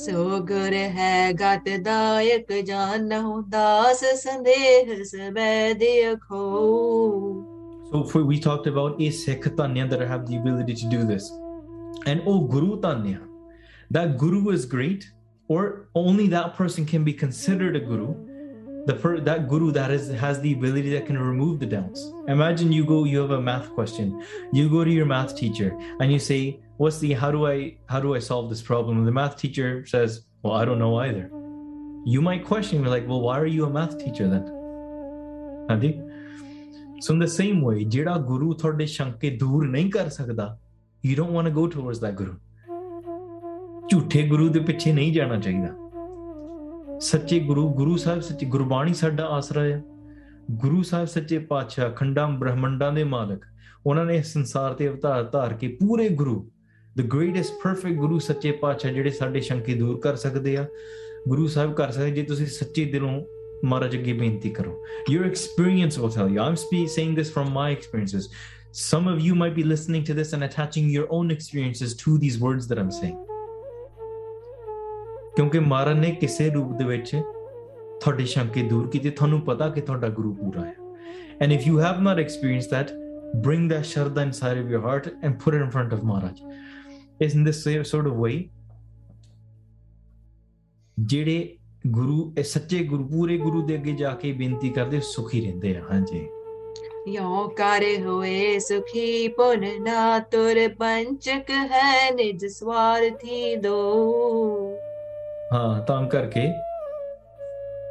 [0.00, 6.44] ਸੋ ਗੁਰ ਹੈ ਗਤ ਦਾਇਕ ਜਾਨਹੁ ਦਾਸ ਸੰਦੇਹ ਸਬੈ ਦੇਖੋ
[7.92, 11.24] So for, we talked about a Sikh Tanya that have the ability to do this.
[12.06, 13.20] And oh Guru Tanya,
[13.96, 15.06] that Guru is great,
[15.48, 18.10] or only that person can be considered a Guru.
[18.86, 22.12] The per, that Guru that is has the ability that can remove the doubts.
[22.28, 24.24] Imagine you go, you have a math question.
[24.52, 28.00] You go to your math teacher and you say, What's the how do I how
[28.00, 28.98] do I solve this problem?
[28.98, 31.30] And the math teacher says, Well, I don't know either.
[32.06, 34.46] You might question, you're like, Well, why are you a math teacher then?
[35.68, 36.00] Handy?
[37.00, 40.58] So in the same way, ਜਿਹੜਾ ਗੁਰੂ ਤੁਹਾਡੇ ਸ਼ੰਕੇ ਦੂਰ ਨਹੀਂ ਕਰ ਸਕਦਾ
[41.02, 42.34] you don't want to go towards that guru.
[43.88, 45.83] ਝੂਠੇ ਗੁਰੂ ਦੇ ਪਿੱਛੇ ਨਹੀਂ ਜਾਣਾ ਚਾਹੀਦਾ
[47.01, 49.81] ਸੱਚੇ ਗੁਰੂ ਗੁਰੂ ਸਾਹਿਬ ਸੱਚੀ ਗੁਰਬਾਣੀ ਸਾਡਾ ਆਸਰਾ ਹੈ
[50.51, 53.45] ਗੁਰੂ ਸਾਹਿਬ ਸੱਚੇ ਪਾਤਸ਼ਾਹ ਖੰਡਾਂ ਬ੍ਰਹਮੰਡਾਂ ਦੇ ਮਾਲਕ
[53.85, 56.35] ਉਹਨਾਂ ਨੇ ਸੰਸਾਰ ਤੇ ਅਵਤਾਰ ਧਾਰ ਕੇ ਪੂਰੇ ਗੁਰੂ
[56.95, 60.65] ਦ ਗ੍ਰੇਟੈਸਟ ਪਰਫੈਕਟ ਗੁਰੂ ਸੱਚੇ ਪਾਤਸ਼ਾਹ ਜਿਹੜੇ ਸਾਡੇ ਸ਼ੰਕੇ ਦੂਰ ਕਰ ਸਕਦੇ ਆ
[61.27, 63.11] ਗੁਰੂ ਸਾਹਿਬ ਕਰ ਸਕਦੇ ਜੇ ਤੁਸੀਂ ਸੱਚੇ ਦਿਲੋਂ
[63.63, 64.81] ਮਹਾਰਾਜ ਅੱਗੇ ਬੇਨਤੀ ਕਰੋ
[65.11, 68.29] your experience will tell you I'm speak saying this from my experiences
[68.77, 72.37] some of you might be listening to this and attaching your own experiences to these
[72.37, 73.13] words that I'm saying.
[75.37, 77.15] ਕਿਉਂਕਿ ਮਾਰਨ ਨੇ ਕਿਸੇ ਰੂਪ ਦੇ ਵਿੱਚ
[78.01, 80.75] ਤੁਹਾਡੀ ਸ਼ੰਕੇ ਦੂਰ ਕੀਤੀ ਤੁਹਾਨੂੰ ਪਤਾ ਕਿ ਤੁਹਾਡਾ ਗੁਰੂ ਪੂਰਾ ਹੈ
[81.41, 82.91] and if you have not experienced that
[83.35, 86.41] bring that sharda inside of your heart and put it in front of Maharaj.
[87.19, 88.37] It's in this sort of way,
[90.97, 91.57] ਜਿਹੜੇ
[91.87, 95.81] ਗੁਰੂ ਇਹ ਸੱਚੇ ਗੁਰੂ ਪੂਰੇ ਗੁਰੂ ਦੇ ਅੱਗੇ ਜਾ ਕੇ ਬੇਨਤੀ ਕਰਦੇ ਸੁਖੀ ਰਹਿੰਦੇ ਆ
[95.91, 96.27] ਹਾਂਜੀ
[97.07, 103.75] ਯੋ ਕਰੇ ਹੋਏ ਸੁਖੀ ਪੁਨ ਨਾ ਤੁਰ ਪੰਚਕ ਹੈ ਨਿਜ ਸਵਾਰਥੀ ਦੋ
[105.52, 106.48] ਹਾਂ ਤਾਂ ਕਰਕੇ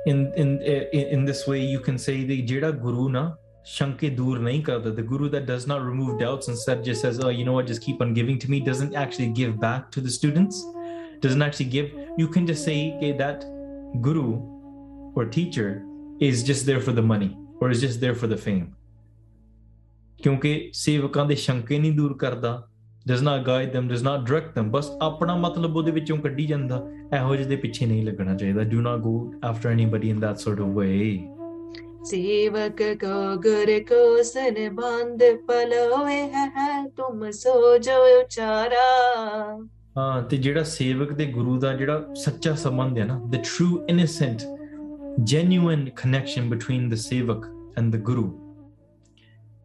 [0.10, 0.52] in in
[0.98, 3.24] in, in this way you can say the ਜਿਹੜਾ ਗੁਰੂ ਨਾ
[3.64, 7.32] ਸ਼ੰਕੇ ਦੂਰ ਨਹੀਂ ਕਰਦਾ the guru that does not remove doubts instead just says oh
[7.40, 10.14] you know what just keep on giving to me doesn't actually give back to the
[10.18, 10.62] students
[11.26, 13.46] doesn't actually give you can just say okay that
[14.08, 14.30] guru
[15.16, 15.70] or teacher
[16.30, 18.68] is just there for the money or is just there for the fame
[20.24, 22.52] ਕਿਉਂਕਿ ਸੇਵਕਾਂ ਦੇ ਸ਼ੰਕੇ ਨਹੀਂ ਦੂਰ ਕਰਦਾ
[23.06, 26.84] does not guide them does not direct them ਬਸ ਆਪਣਾ ਮਤਲਬ ਉਹਦੇ ਵਿੱਚੋਂ ਕੱਢੀ ਜਾਂਦਾ
[27.18, 29.16] ਇਹੋ ਜਿਹੇ ਦੇ ਪਿੱਛੇ ਨਹੀਂ ਲੱਗਣਾ ਚਾਹੀਦਾ do not go
[29.52, 31.02] after anybody in that sort of way
[32.10, 33.16] सेवक को
[33.46, 36.70] गुर को सन बंद पलोए है
[37.00, 37.58] तुम सो
[37.88, 38.86] जो उचारा
[39.98, 44.46] ਹਾਂ ਤੇ ਜਿਹੜਾ ਸੇਵਕ ਤੇ ਗੁਰੂ ਦਾ ਜਿਹੜਾ ਸੱਚਾ ਸੰਬੰਧ ਹੈ ਨਾ the true innocent
[45.32, 47.48] genuine connection between the sevak
[47.82, 48.28] and the guru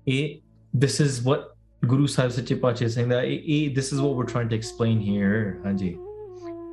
[0.09, 0.41] ਇਹ
[0.75, 1.45] this is what
[1.84, 5.00] Guru Sahib Sache Pache saying that e, e, this is what we're trying to explain
[5.02, 5.60] here.
[5.64, 5.98] Hanji.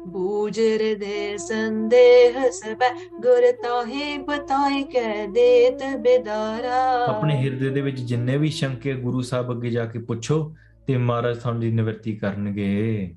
[0.06, 2.82] ਬੂਜਰ ਦੇ ਸੰਦੇਹ ਸਭ
[3.22, 9.50] ਗੁਰ ਤੋਹੀ ਬਤੋਈ ਕਹਿ ਦੇਤ ਬੇਦਾਰਾ ਆਪਣੇ ਹਿਰਦੇ ਦੇ ਵਿੱਚ ਜਿੰਨੇ ਵੀ ਸ਼ੰਕੇ ਗੁਰੂ ਸਾਹਿਬ
[9.52, 10.38] ਅੱਗੇ ਜਾ ਕੇ ਪੁੱਛੋ
[10.86, 13.14] ਤੇ ਮਹਾਰਾਜ ਤੁਹਾਨੂੰ ਦੀ ਨਿਵਰਤੀ ਕਰਨਗੇ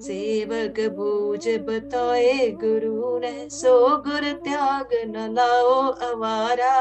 [0.00, 6.72] ਸੇਵਕ ਬੂਝ ਬਤੋਏ ਗੁਰੂ ਨੇ ਸੋ ਗੁਰ ਤਿਆਗ ਨ ਲਾਓ ਅਵਾਰਾ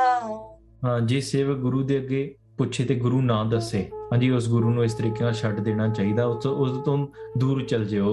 [0.85, 2.23] ਹਾਂ ਜੀ ਸੇਵਕ ਗੁਰੂ ਦੇ ਅੱਗੇ
[2.63, 3.79] ਪੁੱਛੇ ਤੇ ਗੁਰੂ ਨਾ ਦੱਸੇ
[4.11, 6.97] ਹਾਂਜੀ ਉਸ ਗੁਰੂ ਨੂੰ ਇਸ ਤਰੀਕੇ ਨਾਲ ਛੱਡ ਦੇਣਾ ਚਾਹੀਦਾ ਉਸ ਉਸ ਤੋਂ
[7.37, 8.11] ਦੂਰ ਚਲ ਜਿਓ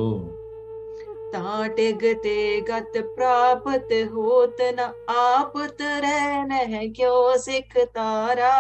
[1.33, 4.81] ਤਾਂ ਟਿਗਤੇ ਗਤ ਪ੍ਰਾਪਤ ਹੋਤ ਨ
[5.11, 8.51] ਆਪਤ ਰਹਿ ਨਹਿ ਕਿਉ ਸਿਖ ਤਾਰਾ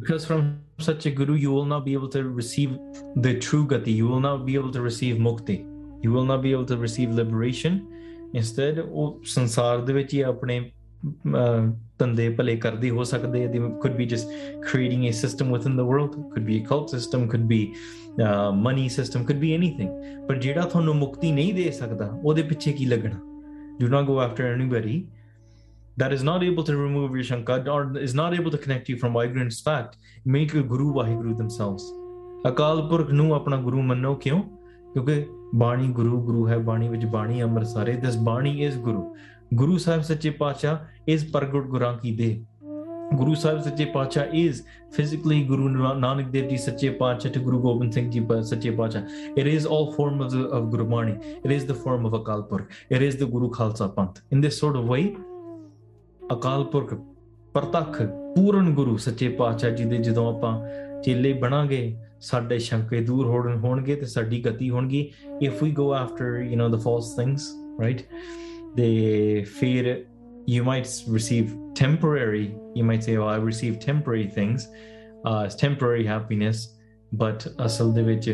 [0.00, 0.42] because from
[0.88, 2.74] such a guru you will not be able to receive
[3.26, 5.58] the true gati you will not be able to receive mukti
[6.06, 7.78] you will not be able to receive liberation
[8.40, 10.60] instead ਉਹ ਸੰਸਾਰ ਦੇ ਵਿੱਚ ਹੀ ਆਪਣੇ
[12.02, 14.36] ਧੰਦੇ ਭਲੇ ਕਰਦੇ ਹੋ ਸਕਦੇ ਆ they could be just
[14.68, 17.60] creating a system within the world could be a cult system could be
[18.26, 19.90] uh, money system could be anything
[20.28, 23.18] ਪਰ ਜਿਹੜਾ ਤੁਹਾਨੂੰ ਮੁਕਤੀ ਨਹੀਂ ਦੇ ਸਕਦਾ ਉਹਦੇ ਪਿੱਛੇ ਕੀ ਲੱਗਣਾ
[23.82, 24.96] do not go after anybody
[26.02, 28.98] that is not able to remove your shanka or is not able to connect you
[29.02, 29.98] from ignorance fact
[30.36, 31.90] make a guru wahiguru themselves
[32.48, 34.42] Akal Purakh ਨੂੰ ਆਪਣਾ ਗੁਰੂ ਮੰਨੋ ਕਿਉਂ
[34.92, 39.16] ਕਿਉਂਕਿ ਬਾਣੀ ਗੁਰੂ ਗੁਰੂ ਹੈ ਬਾਣੀ ਵਿੱਚ ਬਾਣੀ ਅੰਮ੍ਰਿਤ ਸਾਰੇ ਦਿਸ ਬਾਣੀ is ਗੁਰੂ
[39.54, 42.44] ਗੁਰੂ ਸਾਹਿਬ ਸੱਚੇ ਪਾਤਸ਼ਾਹ is ਪ੍ਰਗਟ ਗੁਰਾਂ ਕੀ ਦੇ
[43.16, 44.60] ਗੁਰੂ ਸਾਹਿਬ ਸੱਚੇ ਪਾਤਸ਼ਾਹ is
[44.96, 49.02] physically Guru Nanak Dev Ji Sache Pacha to Guru Gobind Singh Ji Sache Pacha.
[49.42, 51.14] It is all form of, the, of Guru Bani.
[51.44, 52.72] It is the form of Akal Purkh.
[52.90, 54.22] It is the Guru Khalsa Panth.
[54.30, 55.04] In this sort of way,
[56.32, 56.94] Akal Purakh
[57.54, 58.02] ਪ੍ਰਤੱਖ
[58.36, 60.52] ਪੂਰਨ ਗੁਰੂ ਸੱਚੇ ਪਾਤਸ਼ਾਹ ਜੀ ਦੇ ਜਦੋਂ ਆਪਾਂ
[61.02, 61.80] ਚੇਲੇ ਬਣਾਂਗੇ
[62.20, 65.08] ਸਾਡੇ ਸ਼ੰਕੇ ਦੂਰ ਹੋਣ ਹੋਣਗੇ ਤੇ ਸਾਡੀ ਗਤੀ ਹੋਣਗੀ
[65.48, 67.50] if we go after you know the false things
[67.82, 68.06] right
[68.75, 69.95] they fear
[70.55, 71.47] you might receive
[71.79, 74.67] temporary you might say oh i received temporary things
[75.29, 76.61] uh it's temporary happiness
[77.23, 78.29] but ਅਸਲ ਦੇ ਵਿੱਚ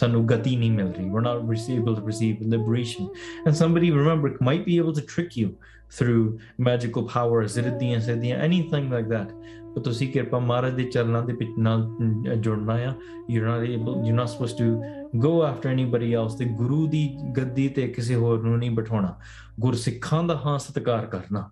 [0.00, 3.08] ਸਾਨੂੰ ਗਤੀ ਨਹੀਂ ਮਿਲ ਰਹੀ we're not rece- able to receive liberation
[3.46, 5.48] and somebody remember might be able to trick you
[5.96, 6.22] through
[6.68, 9.34] magical powers ਰਿੱਧੀਆਂ ਸਿੱਧੀਆਂ anything like that
[9.74, 12.94] but ਤੁਸੀਂ ਕਿਰਪਾ ਮਹਾਰਾਜ ਦੇ ਚਰਨਾਂ ਦੇ ਵਿੱਚ ਨਾਲ ਅਮ, ਜੁੜਨਾ ਆ
[13.34, 14.70] you're not able you're not supposed to
[15.19, 17.07] go after anybody else ਤੇ ਗੁਰੂ ਦੀ
[17.37, 19.19] ਗੱਦੀ ਤੇ ਕਿਸੇ ਹੋਰ ਨੂੰ ਨਹੀਂ ਬਿਠਾਉਣਾ
[19.59, 21.49] ਗੁਰਸਿੱਖਾਂ ਦਾ ਹਾਂ ਸਤਿਕਾਰ ਕਰਨਾ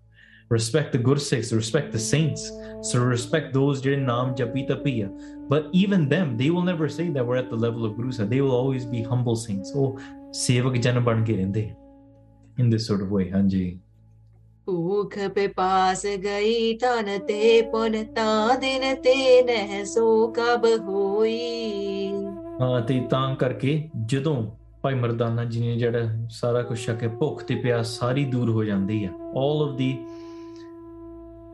[0.54, 2.42] respect the gursikhs respect the saints
[2.90, 5.08] so respect those ਜਿਹੜੇ ਨਾਮ ਜਪੀ ਤਪੀ ਆ
[5.52, 8.30] but even them they will never say that we're at the level of guru sahib
[8.34, 9.98] they will always be humble saints ਉਹ
[10.32, 11.70] ਸੇਵਕ ਜਨ ਬਣ ਕੇ ਰਹਿੰਦੇ
[12.60, 13.78] in this sort of way ਹਾਂਜੀ
[14.66, 22.05] ਭੂਖ ਪੇ ਪਾਸ ਗਈ ਤਨ ਤੇ ਪੁਨ ਤਾਂ ਦਿਨ ਤੇ ਨਹਿ ਸੋ ਕਬ ਹੋਈ
[22.88, 24.50] ਤੇ ਤਾਂ ਕਰਕੇ ਜਦੋਂ
[24.82, 25.98] ਭਾਈ ਮਰਦਾਨਾ ਜੀ ਨੇ ਜਿਹੜਾ
[26.30, 29.92] ਸਾਰਾ ਕੁਝ ਛਕੇ ਭੁੱਖ ਤੇ ਪਿਆਸ ਸਾਰੀ ਦੂਰ ਹੋ ਜਾਂਦੀ ਆ, all of the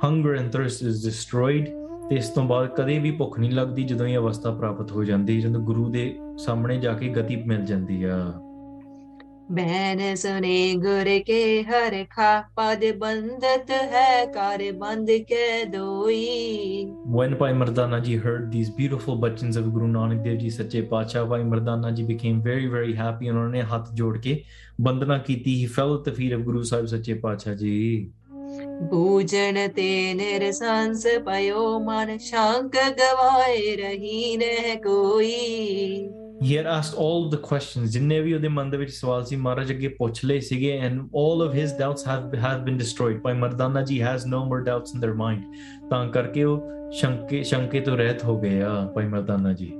[0.05, 1.65] hunger and thirst is destroyed,
[2.09, 5.41] ਤੇ ਇਸ ਤੋਂ ਬਾਅਦ ਕਦੇ ਵੀ ਭੁੱਖ ਨਹੀਂ ਲੱਗਦੀ ਜਦੋਂ ਇਹ ਅਵਸਥਾ ਪ੍ਰਾਪਤ ਹੋ ਜਾਂਦੀ
[5.41, 8.33] ਜਦੋਂ ਗੁਰੂ ਦੇ ਸਾਹਮਣੇ ਜਾ ਕੇ ਗਤੀ ਮਿਲ ਜਾਂਦੀ ਆ।
[9.51, 17.53] बहन सुने गुर के हर खा पद बंदत है कार बंद के दोई When Bhai
[17.53, 22.41] Mardanaji heard these beautiful bachans of Guru Nanak Dev Ji Sache Pacha, Bhai Mardanaji became
[22.41, 23.29] very very happy.
[23.29, 24.41] उन्होंने हाथ जोड़ के
[24.81, 25.59] वंदना की थी.
[25.61, 28.13] He fell at the feet of Guru Sahib Sache Pacha Ji.
[28.91, 37.32] भूजन ते निरसंस पयो मन शंक गवाए रही न कोई He had asked all of
[37.32, 40.78] the questions ਜਿੰਨੇ ਵੀ ਉਹਦੇ ਮਨ ਦੇ ਵਿੱਚ ਸਵਾਲ ਸੀ ਮਹਾਰਾਜ ਅੱਗੇ ਪੁੱਛ ਲਏ ਸੀਗੇ
[40.88, 44.60] and all of his doubts have have been destroyed by Mardana ji has no more
[44.68, 49.08] doubts in their mind ਤਾਂ ਕਰਕੇ ਉਹ ਸ਼ੰਕੇ ਸ਼ੰਕੇ ਤੋਂ ਰਹਿਤ ਹੋ ਗਏ ਆ ਭਾਈ
[49.08, 49.74] ਮਰਦਾਨਾ ਜੀ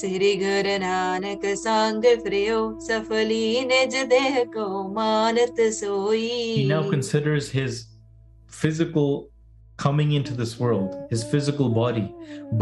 [0.00, 3.40] श्री गुरु नानक संग फ्रियो सफली
[3.72, 4.68] निज देह को
[4.98, 7.82] मानत he सोई now considers his
[8.60, 9.10] physical
[9.84, 12.06] coming into this world his physical body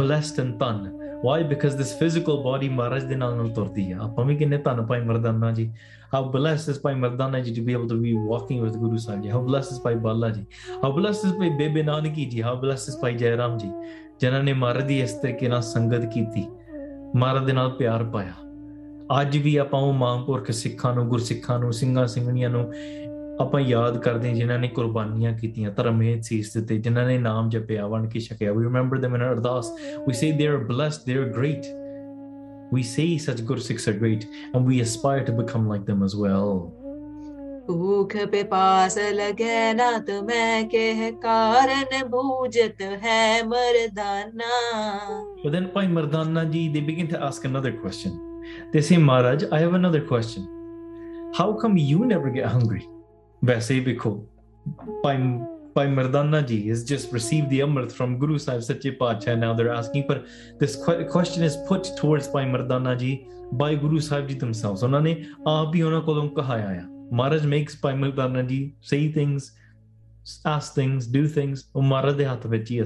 [0.01, 0.81] blessed and dhan
[1.26, 1.38] why?
[1.52, 5.02] Because this physical body maharaj ਦੇ ਨਾਲ ਨਾਲ ਤੁਰਦੀ ਆ ਆਪਾਂ ਵੀ ਕਿੰਨੇ ਧੰਨ ਭਾਈ
[5.02, 5.70] Mardana ji
[6.16, 9.22] how blessed is Bhai Mardana ji to be able to be walking with guru Sahib
[9.22, 10.46] ji how blessed is Bhai Bala ji
[10.86, 13.72] how blessed is Bhai Bebe Nanaki ji how blessed is ਭਾਈ ਜੈ ਰਾਮ ਜੀ
[14.22, 16.48] ਜਿਨ੍ਹਾਂ ਨੇ ਮਹਾਰਾਜ ਦੀ ਇਸ ਤਰੀਕੇ ਨਾਲ ਸੰਗਤ ਕੀਤੀ
[17.16, 18.34] ਮਹਾਰਾਜ ਦੇ ਨਾਲ ਪਿਆਰ ਪਾਇਆ
[19.22, 22.72] ਅੱਜ ਵੀ ਆਪਾਂ ਉਹ ਮਹਾਂਪੁਰਖ ਸਿੱਖਾਂ ਨੂੰ ਗੁਰਸਿੱਖਾਂ ਨੂੰ ਸਿੰਘਾਂ ਸਿੰਘਣੀਆਂ ਨੂੰ
[23.42, 27.88] ਆਪਾਂ ਯਾਦ ਕਰਦੇ ਹਾਂ ਜਿਨ੍ਹਾਂ ਨੇ ਕੁਰਬਾਨੀਆਂ ਕੀਤੀਆਂ ਧਰਮ ਸੀਸ ਦਿੱਤੇ ਜਿਨ੍ਹਾਂ ਨੇ ਨਾਮ ਜਪਿਆ
[28.12, 29.72] ਕੇ ਛਕਿਆ we remember them in our ਅਰਦਾਸ
[30.08, 31.68] we say they are blessed they are great
[32.76, 36.18] we say such good Sikhs are great and we aspire to become like them as
[36.24, 36.56] well
[37.68, 42.08] ਭੂਖ ਪਿਪਾਸ ਲਗੇ ਨਾ ਤੁਮੈ ਕਹਿ ਕਾਰਨ
[43.04, 44.52] ਹੈ Mardana
[45.44, 45.68] But then
[46.76, 48.20] they begin to ask another question.
[48.74, 50.44] They say, Maharaj, I have another question.
[51.40, 52.84] How come you never get hungry?
[53.44, 54.14] वैसे ही बिखो
[55.76, 59.74] Bhai Mardana ji is just received the Amrit from Guru Sahib Sache And Now they're
[59.74, 60.26] asking, but
[60.58, 60.78] this
[61.12, 64.84] question is put towards Bhai Mardana ji by Guru Sahib ji themselves.
[64.84, 65.14] उन्होंने
[65.48, 66.88] आप ही उन्होंने कोलों कहा आया.
[67.12, 69.52] Maharaj makes Bhai Mardana ji say things,
[70.46, 71.66] ask things, do things.
[71.76, 72.82] ਉਹ ਮਹਾਰਾਜ ਦੇ ਹੱਥ ਵਿੱਚ ਹੀ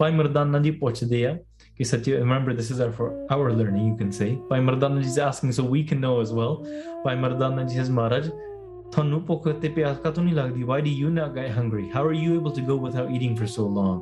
[0.00, 1.38] Bhai Mardana ji ਪੁੱਛਦੇ ਆ
[1.76, 4.30] ਕਿ ਸੱਚੇ remember this is our for our learning you can say.
[4.50, 6.66] Bhai Mardana ji is asking so we can know as well.
[7.04, 8.28] Bhai Mardana ji is Maharaj
[8.91, 12.17] ਤੁਹਾਨੂੰ ਭੁੱਖ ਤੇ ਪਿਆਸ ਕਾਹਤੋਂ ਨਹੀਂ ਲੱਗਦੀ why do you not get hungry how are
[12.21, 13.99] you able to go without eating for so long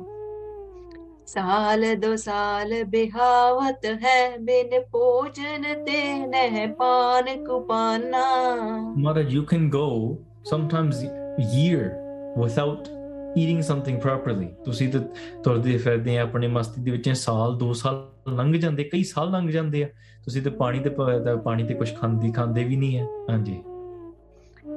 [1.26, 4.14] साल दो साल बिहावत है
[4.46, 5.98] बिन भोजन ते
[6.30, 8.22] नह पान कुपाना
[9.04, 9.84] Maharaj you can go
[10.50, 11.84] sometimes a year
[12.36, 12.90] without
[13.36, 15.00] eating something properly ਤੁਸੀਂ ਤੇ
[15.44, 19.50] ਤੁਰਦੇ ਫਿਰਦੇ ਆ ਆਪਣੇ ਮਸਤੀ ਦੇ ਵਿੱਚ ਸਾਲ 2 ਸਾਲ ਲੰਘ ਜਾਂਦੇ ਕਈ ਸਾਲ ਲੰਘ
[19.50, 19.88] ਜਾਂਦੇ ਆ
[20.24, 23.60] ਤੁਸੀਂ ਤੇ ਪਾਣੀ ਤੇ ਪ- ਤੇ ਪਾਣੀ ਤੇ ਕੁਝ ਖਾਂਦੀ ਖਾਂਦੇ ਵੀ ਨਹੀਂ ਹੈ ਹਾਂਜੀ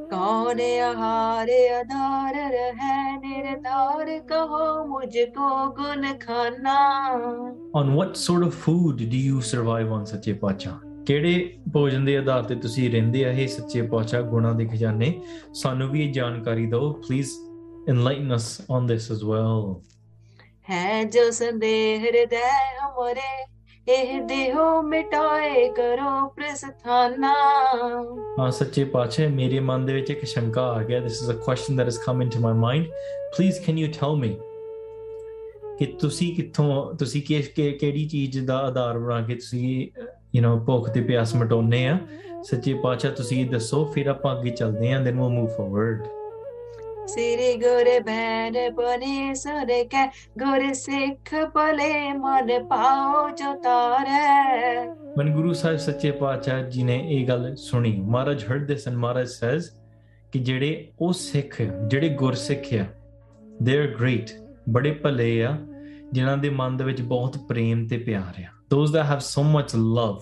[0.08, 2.36] कौन आहार आधार
[2.80, 5.49] है निर्धार कहो मुझको
[5.80, 6.76] गुण खाना
[7.76, 11.34] on what sort of food do you survive on ਸੱਚੇ ਪਾਤਸ਼ਾਹ ਕਿਹੜੇ
[11.74, 15.14] ਭੋਜਨ ਦੇ ਆਧਾਰ ਤੇ ਤੁਸੀਂ ਰਹਿੰਦੇ ਆ ਇਹ ਸੱਚੇ ਪਾਤਸ਼ਾਹ ਗੁਣਾਂ ਦੇ ਖਜ਼ਾਨੇ
[15.62, 17.32] ਸਾਨੂੰ ਵੀ ਇਹ ਜਾਣਕਾਰੀ ਦਿਓ please
[17.91, 18.45] enlighten us
[18.76, 19.66] on this as well
[20.68, 22.45] है जो संदेह हृदय
[22.76, 23.26] हमारे
[23.89, 27.32] ਇਹ ਦੇਹੋ ਮਿਟਾਏ ਕਰੋ ਪ੍ਰਸਥਾਨਾ।
[28.39, 31.76] ਹਾਂ, ਸੱਚੇ ਪਾਤਸ਼ਾਹ, ਮੇਰੇ ਮਨ ਦੇ ਵਿੱਚ ਇੱਕ ਸ਼ੰਕਾ ਆ ਗਿਆ। This is a question
[31.76, 32.84] that is come into my mind
[33.36, 34.36] please can you tell me
[35.78, 39.89] ਕਿ ਤੁਸੀਂ ਕਿੱਥੋਂ, ਤੁਸੀਂ ਕਿਹੜੀ ਚੀਜ਼ ਦਾ ਆਧਾਰ ਬਣਾ ਕੇ ਤੁਸੀਂ
[40.34, 41.99] ਯੂ نو ਭੁੱਖ ਤੇ ਪਿਆਸ ਮਿਟਾਉਨੇ ਆ?
[42.43, 46.07] ਸੱਚੇ ਪਾਤਸ਼ਾਹ, ਤੁਸੀਂ ਦੱਸੋ, ਫਿਰ ਆਪਾਂ ਅੱਗੇ ਚੱਲਦੇ ਆਂ then we move forward
[47.09, 50.07] Shri ਗੁਰ ਬੈਰ ਬਨੇ ਸੁਰ ਕੈ,
[50.39, 54.87] ਗੁਰ ਸਿੱਖ ਭਲੇ ਮਨ ਪਾਉ ਜੋ ਤਾਰੈ।
[55.19, 59.33] when guru sahib sache pachah ji ne ਇਹ ਗੱਲ ਸੁਣੀ। ਮਹਾਰਾਜ heard this and maharaj
[59.37, 59.63] says
[60.33, 62.85] ਕਿ ਜਿਹੜੇ ਉਹ ਸਿੱਖ, ਜਿਹੜੇ ਗੁਰਸਿੱਖ ਆ
[63.63, 64.31] ਦੇ ਆਰ ਗ੍ਰੇਟ
[64.69, 65.57] ਬੜੇ ਭਲੇ ਆ,
[66.13, 69.75] ਜਿਨ੍ਹਾਂ ਦੇ ਮਨ ਦੇ ਵਿੱਚ ਬਹੁਤ ਪ੍ਰੇਮ ਤੇ ਪਿਆਰ ਆ। ਦੋਸ ਦਾ ਹੈਵ ਸੋ ਮਚ
[69.77, 70.21] ਲਵ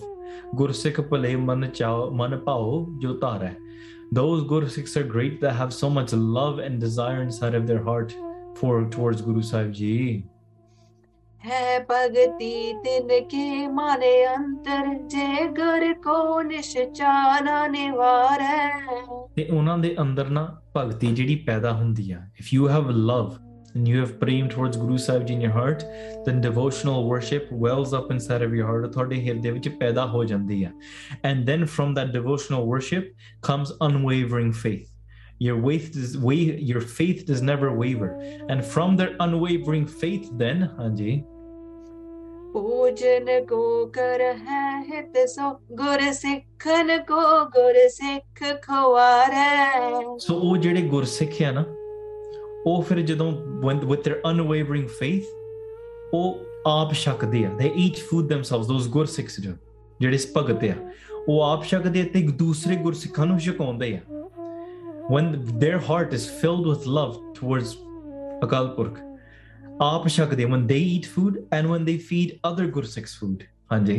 [0.55, 3.51] ਗੁਰਸਿੱਖ ਭਲੇ ਮਨ ਚਾਓ, ਮਨ ਭਾਓ ਜੋ ਧਾਰੈ
[4.12, 8.14] those ਗੁਰਸਿੱਖs are great that have so much love and desire inside of their heart
[8.56, 10.24] for towards Guru Sahib ji
[11.44, 16.18] है भगति तिनके माने अंतर जे गुर को
[16.50, 18.70] निश्चाना निवार है
[19.36, 20.44] ਤੇ ਉਹਨਾਂ ਦੇ ਅੰਦਰ ਨਾ
[20.76, 23.32] ਭਗਤੀ ਜਿਹੜੀ ਪੈਦਾ ਹੁੰਦੀ ਆ if you have love
[23.76, 25.84] and you have praying towards Guru Sahib Ji in your heart
[26.26, 30.62] then devotional worship wells up inside of your heart ਤੁਹਾਡੇ ਹਿਰਦੇ ਵਿੱਚ ਪੈਦਾ ਹੋ ਜਾਂਦੀ
[30.64, 30.70] ਆ
[31.30, 33.08] and then from that devotional worship
[33.50, 34.88] comes unwavering faith
[35.46, 38.10] your faith does wa- your faith does never waver
[38.54, 41.14] and from their unwavering faith then ਹਾਂਜੀ
[42.54, 43.58] पूजन को
[43.96, 47.20] कर है हित सो गुर सिखन को
[47.54, 51.64] गुर सिख खुआर है ਸੋ ਉਹ ਜਿਹੜੇ ਗੁਰਸਿੱਖ ਆ ਨਾ
[52.67, 53.31] ਉਹ ਫਿਰ ਜਦੋਂ
[53.65, 55.27] when with their unwavering faith
[56.13, 59.53] ਉਹ ਆਪ ਛਕਦੇ ਆ they eat food themselves those ਗੁਰਸਿੱਖs do
[60.01, 60.75] ਜਿਹੜੇ ਇਸ ਭਗਤ ਆ
[61.27, 63.99] ਉਹ ਆਪ ਛਕਦੇ ਆ ਤੇ ਇੱਕ ਦੂਸਰੇ ਗੁਰਸਿੱਖਾਂ ਨੂੰ ਛਕਾਉਂਦੇ ਆ
[65.13, 65.29] when
[65.63, 67.73] their heart is filled with love towards
[68.43, 68.99] Akal Purakh
[69.81, 73.97] ਆਪ ਛਕਦੇ ਆ when they eat food and when they feed other ਗੁਰਸਿੱਖs food ਹਾਂਜੀ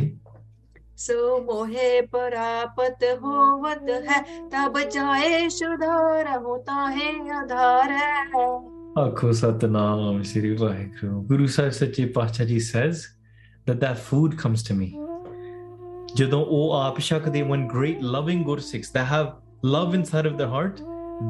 [0.98, 1.16] सो
[1.46, 4.20] मोहे परापत होवत है
[4.52, 7.10] तब जाए सुधार होता है
[7.40, 7.92] आधार
[8.36, 8.46] है
[8.98, 13.00] ਆਖੋ ਸਤਨਾਮ ਸ੍ਰੀ ਵਾਹਿਗੁਰੂ ਗੁਰੂ ਸਾਹਿਬ ਸੱਚੇ ਪਾਤਸ਼ਾਹ ਜੀ says
[13.68, 14.86] that that food comes to me
[16.16, 19.32] ਜਦੋਂ ਉਹ ਆਪ ਛਕਦੇ when great loving ਗੁਰਸਿੱਖs that have
[19.74, 20.82] love inside of their heart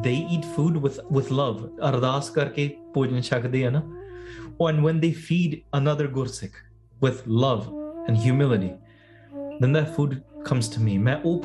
[0.07, 3.83] they eat food with with love ਅਰਦਾਸ ਕਰਕੇ ਭੋਜਨ ਛਕਦੇ ਆ ਨਾ
[4.69, 6.63] and when they feed another ਗੁਰਸਿੱਖ
[7.07, 7.65] with love
[8.09, 8.73] and humility
[9.60, 10.98] then that food comes to me.
[11.24, 11.42] Oh,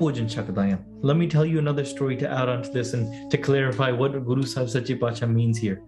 [1.02, 4.12] Let me tell you another story to add on to this and to clarify what
[4.24, 5.82] Guru Sahib Sache Pacha means here.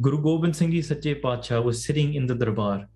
[0.00, 2.86] Guru Gobind Singh Ji Sache Pacha was sitting in the darbar,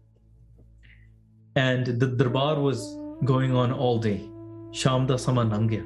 [1.57, 4.29] and the darbar was going on all day.
[4.73, 5.85] Sham da sama nangya.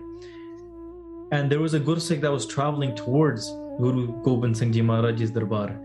[1.33, 5.79] And there was a Gursikh that was traveling towards Guru Gobind Singh Ji Maharaj's darbar.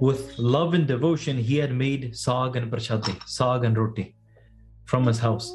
[0.00, 4.14] With love and devotion, he had made saag and prachate, saag and roti
[4.86, 5.52] from his house.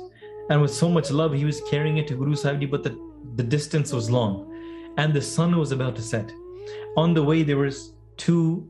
[0.51, 2.99] and with so much love he was carrying it to Guru Sahib Ji but the,
[3.37, 4.37] the distance was long
[4.97, 6.31] and the sun was about to set.
[6.97, 8.69] On the way, there was two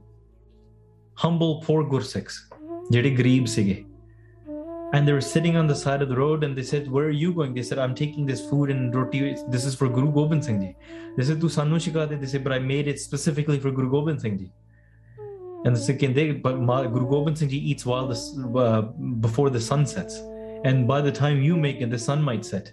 [1.15, 2.35] humble poor Gursikhs,
[2.93, 3.85] ਜਿਹੜੇ ਗਰੀਬ ਸੀਗੇ.
[4.97, 7.17] And they were sitting on the side of the road and they said, Where are
[7.23, 7.55] you going?
[7.55, 9.35] They said, I'm taking this food and roti.
[9.55, 10.77] This is for Guru Gobind Singh Ji.
[11.17, 12.17] They said, Tu sanu shikha de.
[12.17, 14.51] They said, But I made it specifically for Guru Gobind Singh Ji.
[15.67, 18.83] And the Sikh, they, but Ma- Guru Gobind Singh Ji eats while the, s- uh,
[19.27, 20.23] before the sun sets.
[20.65, 22.73] And by the time you make it, the sun might set.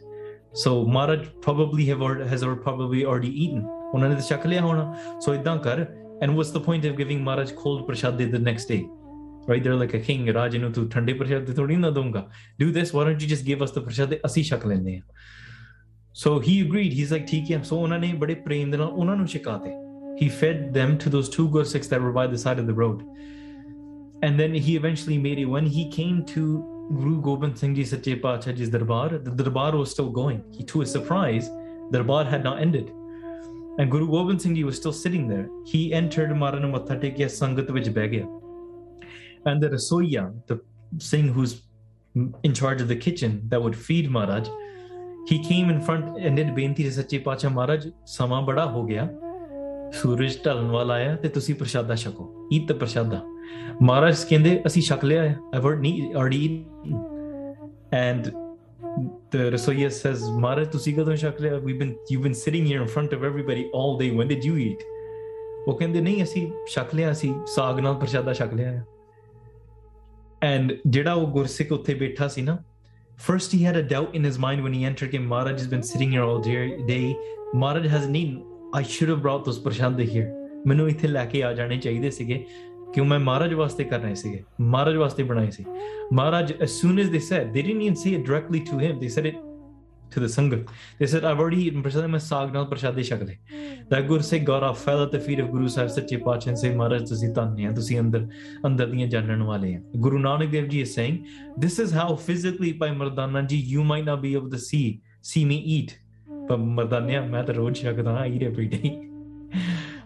[0.53, 3.63] So Maharaj probably have already, has already probably already eaten.
[3.93, 5.85] ਉਹਨਾਂ ਨੇ ਤਾਂ ਛਕ ਲਿਆ ਹੋਣਾ ਸੋ ਇਦਾਂ ਕਰ
[6.25, 8.81] and what's the point of giving Maharaj cold prashad the next day
[9.49, 12.27] right they're like a king ਰਾਜ ਨੂੰ ਤੂੰ ਠੰਡੇ ਪ੍ਰਸ਼ਾਦ ਥੋੜੀ ਨਾ ਦਊਂਗਾ
[12.63, 15.01] do this why don't you just give us the prashad ਅਸੀਂ ਛਕ ਲੈਂਦੇ ਆ
[16.23, 19.15] so he agreed he's like ਠੀਕ ਹੈ so ਉਹਨਾਂ ਨੇ ਬੜੇ ਪ੍ਰੇਮ ਦੇ ਨਾਲ ਉਹਨਾਂ
[19.15, 19.73] ਨੂੰ ਛਕਾਤੇ
[20.21, 23.01] he fed them to those two Gursikhs that were by the side of the road
[24.23, 26.43] and then he eventually made it when he came to
[26.92, 30.42] Guru Gobind Singh Ji Sache Pachaji's darbar, the darbar was still going.
[30.50, 31.48] He, to his surprise,
[31.92, 32.90] darbar had not ended.
[33.78, 35.48] And Guru Gobind Singh Ji was still sitting there.
[35.64, 38.26] He entered Marana Mathatekiya Sangat Vij Begya.
[39.46, 40.60] And the Rasoya, the
[40.98, 41.62] Singh who's
[42.42, 44.48] in charge of the kitchen that would feed Maharaj,
[45.26, 49.08] he came in front and did benti to Sache Pacha Maharaj, Sama Bada Ho Gaya,
[49.92, 53.24] Suraj Talan Wala Aya, Te Tusi Prashada Shako, eat the Prashada.
[53.82, 56.94] ਮਹਾਰਾਜ ਕਹਿੰਦੇ ਅਸੀਂ ਛਕ ਲਿਆ ਹੈ I've already eaten
[57.92, 58.30] and
[59.32, 62.88] the Rasoya says, Maharaj, ਤੁਸੀਂ ਕਦੋਂ ਛਕ ਲਿਆ we've been you've been sitting here in
[62.96, 64.84] front of everybody all day when did you eat
[65.66, 68.84] ਉਹ ਕਹਿੰਦੇ ਨਹੀਂ ਅਸੀਂ ਛਕ ਲਿਆ ਅਸੀਂ ਸਾਗ ਨਾਲ ਪ੍ਰਸ਼ਾਦਾ ਛਕ ਲਿਆ ਹੈ
[70.54, 72.58] and ਜਿਹੜਾ ਉਹ ਗੁਰਸਿੱਖ ਉੱਥੇ ਬੈਠਾ ਸੀ ਨਾ
[73.28, 75.82] first he had a doubt in his mind when he entered ਕਿ Maharaj has been
[75.88, 77.06] sitting here all day, day.
[77.62, 78.38] Maharaj hasn't eaten
[78.78, 80.28] I should have brought those ਪ੍ਰਸ਼ਾਦੇ here
[80.66, 82.44] ਮੈਨੂੰ ਇੱਥੇ ਲੈ ਕੇ ਆ ਜਾਣੇ ਚਾਹੀਦੇ ਸੀਗੇ
[82.94, 85.64] ਕਿਉਂ ਮੈਂ ਮਹਾਰਾਜ ਵਾਸਤੇ ਕਰਨੇ ਸੀਗੇ ਮਹਾਰਾਜ ਵਾਸਤੇ ਬਣਾਏ ਸੀ
[86.12, 89.10] ਮਹਾਰਾਜ as soon as they said they didn't even say it directly to him they
[89.16, 89.38] said it
[90.14, 90.70] to the sangat
[91.00, 93.36] they said I've already eaten prasad ਮੈਂ ਸਾਗ ਨਾਲ ਪ੍ਰਸ਼ਾਦੇ ਛਕ ਲਏ
[93.92, 96.76] that Gursikh got off fell at the feet of Guru Sahib ਸੱਚੇ ਪਾਤਸ਼ਾਹ and said
[96.76, 98.26] ਮਹਾਰਾਜ ਤੁਸੀਂ ਧੰਨੇ ਆ ਤੁਸੀਂ ਅੰਦਰ
[98.66, 101.20] ਅੰਦਰ ਦੀਆਂ ਜਾਣਨ ਵਾਲੇ ਆ Guru Nanak Dev Ji is saying
[101.66, 104.84] this is how physically by Mardana ji you might not be able to see
[105.32, 105.96] see me eat
[106.48, 109.09] ਪਰ ਮਰਦਾਨਿਆ ਮੈਂ ਤਾਂ ਰੋਜ਼ ਛਕਦਾ ਹਾਂ I eat every day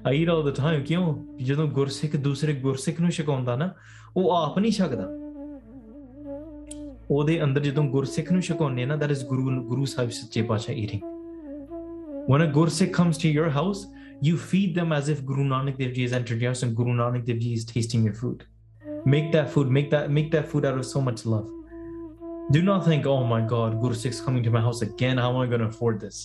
[0.06, 3.74] I eat all the time ਕਿਉਂ ਜਦੋਂ ਗੁਰਸਿੱਖ ਦੂਸਰੇ ਗੁਰਸਿੱਖ ਨੂੰ ਛਕਾਉਂਦਾ ਨਾ
[4.18, 5.10] ਉਹ ਆਪ ਨਹੀਂ ਛਕਦਾ
[7.12, 11.02] ਉਹਦੇ ਅੰਦਰ ਜਦੋਂ ਗੁਰਸਿੱਖ ਨੂੰ ਛਕਾਉਂਦੇ ਨਾ that is ਗੁਰੂ ਗੁਰੂ ਸਾਹਿਬ ਸੱਚੇ ਪਾਤਸ਼ਾਹ eating
[12.32, 13.80] when a gursikh comes to your house
[14.22, 16.96] you feed them as if guru nanak dev ji has entered your house and guru
[17.00, 18.44] nanak dev ji is tasting your food
[19.14, 21.48] make that food make that make that food out of so much love
[22.52, 25.40] do not think oh my god guru sikh's coming to my house again how am
[25.44, 26.20] i going to afford this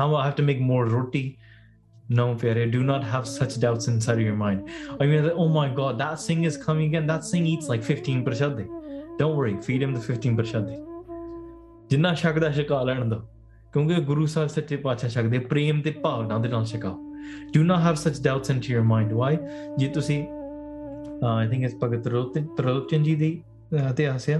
[0.00, 1.24] how i have to make more roti
[2.09, 5.65] No Pyare, do not have such doubts inside of your mind i mean oh my
[5.75, 8.61] god that singh is coming again that singh eats like 15 prashade
[9.19, 10.71] don't worry feed him the 15 prashade
[11.89, 13.15] ਜਿੰਨਾ ਛਕਦਾ ਛਕਾ ਲੈਣ ਦੋ
[13.73, 16.97] ਕਿਉਂਕਿ ਗੁਰੂ ਸਾਹਿਬ ਸੱਚੇ ਪਾਤਸ਼ਾਹ ਛਕਦੇ ਪ੍ਰੇਮ ਤੇ ਭਾਵਨਾ ਦੇ ਨਾਲ ਛਕਾਓ
[17.57, 19.31] do not have such doubts into your mind why
[19.77, 20.21] ਜੇ ਤੁਸੀਂ
[21.25, 23.31] ਆਈ ਥਿੰਕ ਇਸ ਭਗਤ ਤਰੋਚਨ ਤਰੋਚਨ ਜੀ ਦੀ
[23.75, 24.37] ਅਹ, ਇਤਿਹਾਸ ਆ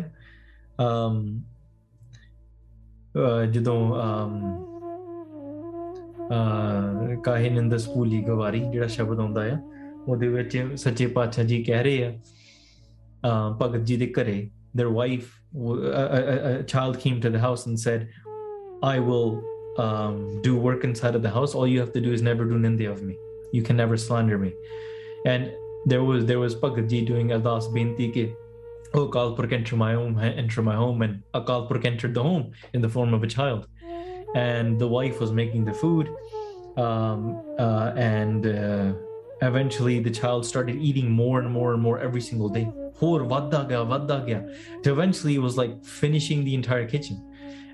[0.79, 1.17] um
[3.15, 4.68] ਅਹ, ਜਦੋਂ um ਅਹ
[7.24, 9.58] ਕਾਹੇ ਨਿੰਦ ਸਕੂਲੀ ਗਵਾਰੀ ਜਿਹੜਾ ਸ਼ਬਦ ਆਉਂਦਾ ਆ
[10.08, 15.26] ਉਹਦੇ ਵਿੱਚ ਸੱਚੇ ਪਾਤਸ਼ਾਹ ਜੀ ਕਹਿ ਰਹੇ ਆ ਅਹ, ਭਗਤ ਜੀ ਦੇ ਘਰੇ their wife
[15.64, 18.00] w- a, a, a- a child came to the house and said
[18.88, 19.28] i will
[19.84, 20.16] um,
[20.46, 22.82] do work inside of the house all you have to do is never do ninde
[22.94, 23.14] of me
[23.58, 24.50] you can never slander me
[25.34, 25.52] and
[25.92, 28.24] there was there was Bhagat ji doing ardas binti ke
[28.94, 32.44] oh Akal Purkh enter my home enter my home and Akal Purkh entered the home
[32.78, 33.70] in the form of a child
[34.35, 36.09] and the wife was making the food.
[36.77, 38.93] Um, uh, and uh,
[39.41, 42.71] eventually the child started eating more and more and more every single day.
[42.95, 44.81] Poor vadda gaya.
[44.83, 47.25] To eventually it was like finishing the entire kitchen.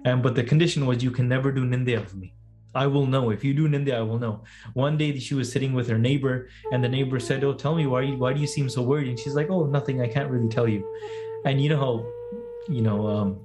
[0.06, 2.34] And but the condition was you can never do nindya for me.
[2.76, 3.30] I will know.
[3.30, 4.43] If you do nindya, I will know.
[4.74, 7.88] One day she was sitting with her neighbor, and the neighbor said, "Oh, tell me
[7.88, 10.01] why you, why do you seem so worried?" And she's like, "Oh, nothing.
[10.01, 10.84] I can't really tell you."
[11.45, 12.06] And you know how,
[12.68, 13.39] you know, um,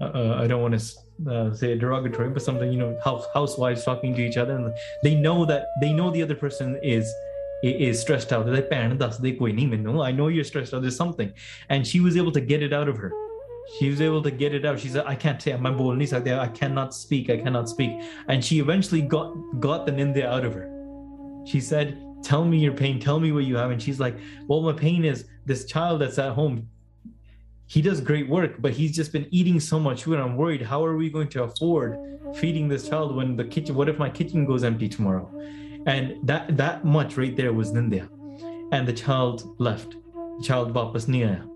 [0.00, 3.84] uh, uh I don't want to uh, say derogatory, but something you know house, housewives
[3.84, 7.12] talking to each other, and they know that they know the other person is
[7.62, 8.44] is stressed out.
[8.44, 10.82] They're like, that's the no, I know you're stressed out.
[10.82, 11.32] There's something,
[11.68, 13.12] and she was able to get it out of her.
[13.78, 14.80] She was able to get it out.
[14.80, 16.40] She said, "I can't say my bolnis out there.
[16.40, 17.30] I cannot speak.
[17.30, 17.92] I cannot speak."
[18.28, 20.68] And she eventually got got the nindya out of her.
[21.46, 22.98] She said, "Tell me your pain.
[22.98, 24.16] Tell me what you have." And she's like,
[24.48, 26.68] "Well, my pain is this child that's at home
[27.72, 30.18] he does great work, but he's just been eating so much food.
[30.18, 30.60] I'm worried.
[30.60, 31.96] How are we going to afford
[32.34, 33.74] feeding this child when the kitchen?
[33.74, 35.26] What if my kitchen goes empty tomorrow?
[35.86, 38.10] And that that much right there was Nindya,
[38.72, 39.96] and the child left.
[40.38, 41.51] The child wapas nahi aaya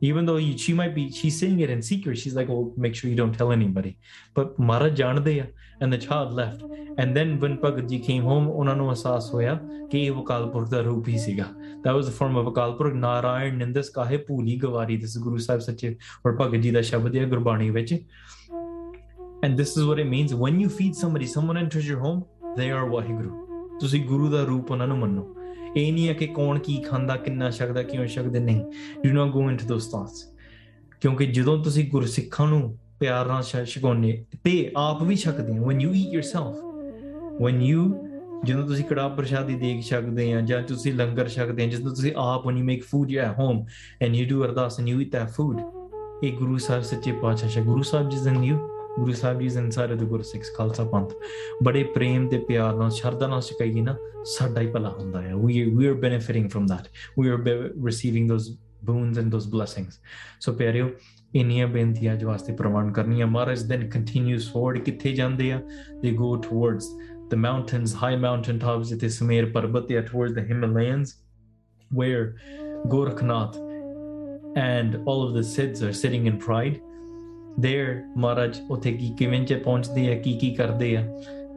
[0.00, 2.94] even though he, she might be she's saying it in secret she's like oh make
[2.94, 3.92] sure you don't tell anybody
[4.38, 5.46] but Maharaj ਜਾਣਦੇ ਆ
[5.80, 6.64] and the child left
[7.02, 9.58] and then when Bhagat ji came home ਉਹਨਾਂ ਨੂੰ ਅਹਿਸਾਸ ਹੋਇਆ
[9.90, 11.44] ਕਿ ਇਹ ਵਕਾਲ ਪੁਰਖ ਦਾ ਰੂਪ ਹੀ ਸੀਗਾ
[11.86, 15.38] that was the form of Akal Purakh Narayan ਨਿੰਦਸ ਕਾਹੇ ਭੂਲੀ ਗਵਾਰੀ this is ਗੁਰੂ
[15.46, 17.94] ਸਾਹਿਬ ਸੱਚੇ ਔਰ ਭਗਤ ਜੀ ਦਾ ਸ਼ਬਦ ਹੈ ਗੁਰਬਾਣੀ ਵਿੱਚ
[19.44, 22.20] and this is what it means when you feed somebody someone enters your home
[22.58, 25.26] they are Waheguru ਤੁਸੀਂ ਗੁਰੂ ਦਾ ਰੂਪ ਉਹਨਾਂ ਨੂੰ ਮੰਨੋ
[25.75, 28.39] ਇਹ ਨਹੀਂ ਹੈ ਕਿ ਕੌਣ ਕੀ ਖਾਂਦਾ, ਕਿੰਨਾ ਛਕਦਾ, ਕਿਉਂ ਛਕਦੇ?
[28.39, 28.61] ਨਹੀਂ।
[29.07, 30.25] Do not go into those thoughts
[31.01, 35.77] ਕਿਉਂਕਿ ਜਦੋਂ ਤੁਸੀਂ ਗੁਰਸਿੱਖਾਂ ਨੂੰ ਪਿਆਰ ਨਾਲ ਛ- ਛਕਾਉਂਦੇ, ਤੇ ਆਪ ਵੀ ਛਕਦੇ ਹੋ, when
[35.77, 36.53] you eat yourself,
[37.45, 37.93] when you
[38.43, 42.13] ਜਦੋਂ ਤੁਸੀਂ ਕੜਾ ਪ੍ਰਸ਼ਾਦ ਦੀ ਦੇਗ ਛਕਦੇ ਆ ਜਾਂ ਤੁਸੀਂ ਲੰਗਰ ਛਕਦੇ ਆ ਜਦੋਂ ਤੁਸੀਂ
[42.17, 43.63] ਆਪ when you make food at home
[44.07, 45.79] and you do ਅਰਦਾਸ and you eat that food,
[46.23, 49.90] ਇਹ ਗੁਰੂ ਸਾਹਿਬ ਸੱਚੇ ਪਾਤਸ਼ਾਹ ਸ਼ਾ ਗੁਰੂ ਸਾਹਿਬ ਜੀ in you ਗੁਰੂ ਸਾਹਿਬ ਜੀ ਇਨਸਾਈਡ
[49.92, 51.12] of the ਗੁਰੂ ਸਿੱਖ ਖਾਲਸਾ ਪੰਥ
[51.64, 53.96] ਬੜੇ ਪ੍ਰੇਮ ਤੇ ਪਿਆਰ ਨਾਲ ਸ਼ਰਧਾ ਨਾਲ ਛਕਾਈਏ ਨਾ
[54.36, 56.86] ਸਾਡਾ ਹੀ ਭਲਾ ਹੁੰਦਾ ਹੈ we we are benefiting from that
[57.20, 58.46] we are be- receiving those
[58.90, 59.98] boons and those blessings
[60.46, 60.88] so ਪਿਆਰਿਓ
[61.36, 65.60] ਇੰਨੀਆਂ ਬੇਨਤੀਆਂ ਅੱਜ ਵਾਸਤੇ ਪ੍ਰਵਾਨ ਕਰਨੀਆਂ ਮਹਾਰਾਜ then continues forward ਕਿੱਥੇ ਜਾਂਦੇ ਆ
[66.04, 66.88] they go towards
[67.34, 71.12] the mountains high mountain tops ਜਿੱਥੇ ਸਮੇਰ ਪਰਬਤ ਹੈ towards the Himalayas
[71.90, 72.24] where
[72.92, 73.54] Gorakhnath
[74.62, 76.76] and all of the Siddhs are sitting in pride
[77.59, 81.03] ਦੇਰ ਮਹਾਰਾਜ ਉਥੇ ਕੀ ਕਿਵੇਂ ਚ ਪਹੁੰਚਦੇ ਆ ਕੀ ਕੀ ਕਰਦੇ ਆ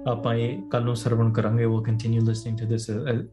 [0.07, 2.91] ਆਪਾਂ ਇਹ ਕੱਲ ਨੂੰ ਸਰਵਣ ਕਰਾਂਗੇ will continue listening to this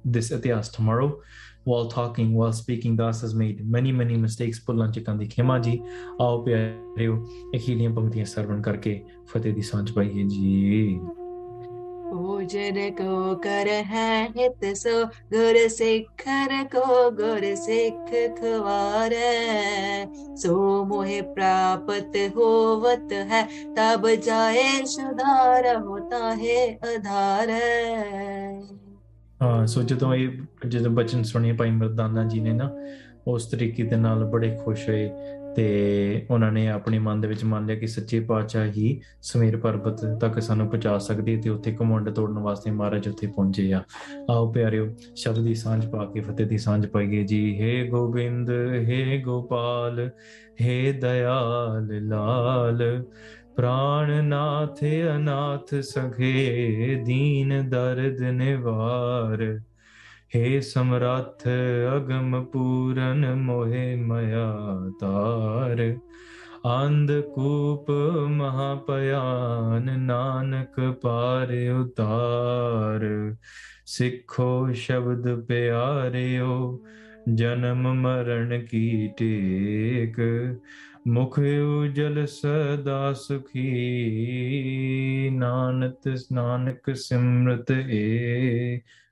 [0.07, 1.21] this ਇਤਿਹਾਸ tomorrow
[1.65, 4.63] while talking, while speaking, Das has made many, many mistakes.
[4.65, 5.79] ਪੁੱਲਾਂ ਚ ਕੰਦੀ ਖਿਮਾ ਜੀ
[6.21, 7.17] ਆਓ ਪਿਆਰਿਓ
[7.55, 10.99] ਅਖੀਲੀਆਂ ਪੰਕਤੀਆਂ ਸਰਵਣ ਕਰਕੇ ਫਤਿਹ ਦੀ ਸਾਂਝ ਪਾਈਏ ਜੀ
[12.08, 19.14] पूजन को कर है हित सो गुर सिखर को गुर सिख खवार
[20.36, 23.42] सो मोहे प्राप्त होवत है
[23.74, 27.52] तब जाए सुधार होता है आधार
[29.40, 32.70] ਹਾਂ ਸੋ ਜਦੋਂ ਇਹ ਜਦੋਂ ਬਚਨ ਸੁਣੇ ਭਾਈ ਮਰਦਾਨਾ ਜੀ ਨੇ ਨਾ
[33.26, 35.10] ਉਸ ਤਰੀਕੇ ਦੇ ਨਾਲ ਬੜੇ ਖੁਸ਼ ਹੋਏ
[35.56, 40.04] ਤੇ ਉਹਨਾਂ ਨੇ ਆਪਣੇ ਮਨ ਦੇ ਵਿੱਚ ਮੰਨ ਲਿਆ ਕਿ ਸੱਚੇ ਪਾਤਸ਼ਾਹ ਹੀ ਸਮੀਰ ਪਰਬਤ
[40.20, 43.82] ਤੱਕ ਸਾਨੂੰ ਪਹੁੰਚਾ ਸਕਦੇ ਤੇ ਉੱਥੇ ਘਮੰਡ ਤੋੜਨ ਵਾਸਤੇ ਮਹਾਰਾਜ ਉੱਥੇ ਪਹੁੰਚੇ ਆ
[44.30, 48.50] ਆਓ ਪਿਆਰਿਓ ਸ਼ਬਦ ਦੀ ਸਾਂਝ ਪਾ ਕੇ ਫਤਿਹ ਦੀ ਸਾਂਝ ਪਾਈਏ ਜੀ हे ਗੋਬਿੰਦ
[48.88, 50.08] हे ਗੋਪਾਲ
[50.60, 52.82] हे ਦਇਆਲ ਲਾਲ
[53.56, 56.30] प्राणनाथ अनाथ सखे
[57.04, 59.44] दीन दर्द निवार
[60.34, 61.46] हे समरथ
[61.88, 64.46] अगम पूरन मोहे मया
[65.00, 65.82] तार
[66.66, 67.90] अंधकूप
[68.30, 70.74] महापयान नानक
[71.04, 73.04] पार उतार
[73.86, 76.56] सिखो शब्द प्यारियो
[77.28, 80.16] जन्म मरण की टेक
[81.08, 83.68] मुख उजल सदा सुखी
[85.36, 88.82] नानक नानक सिमरत ਏਕ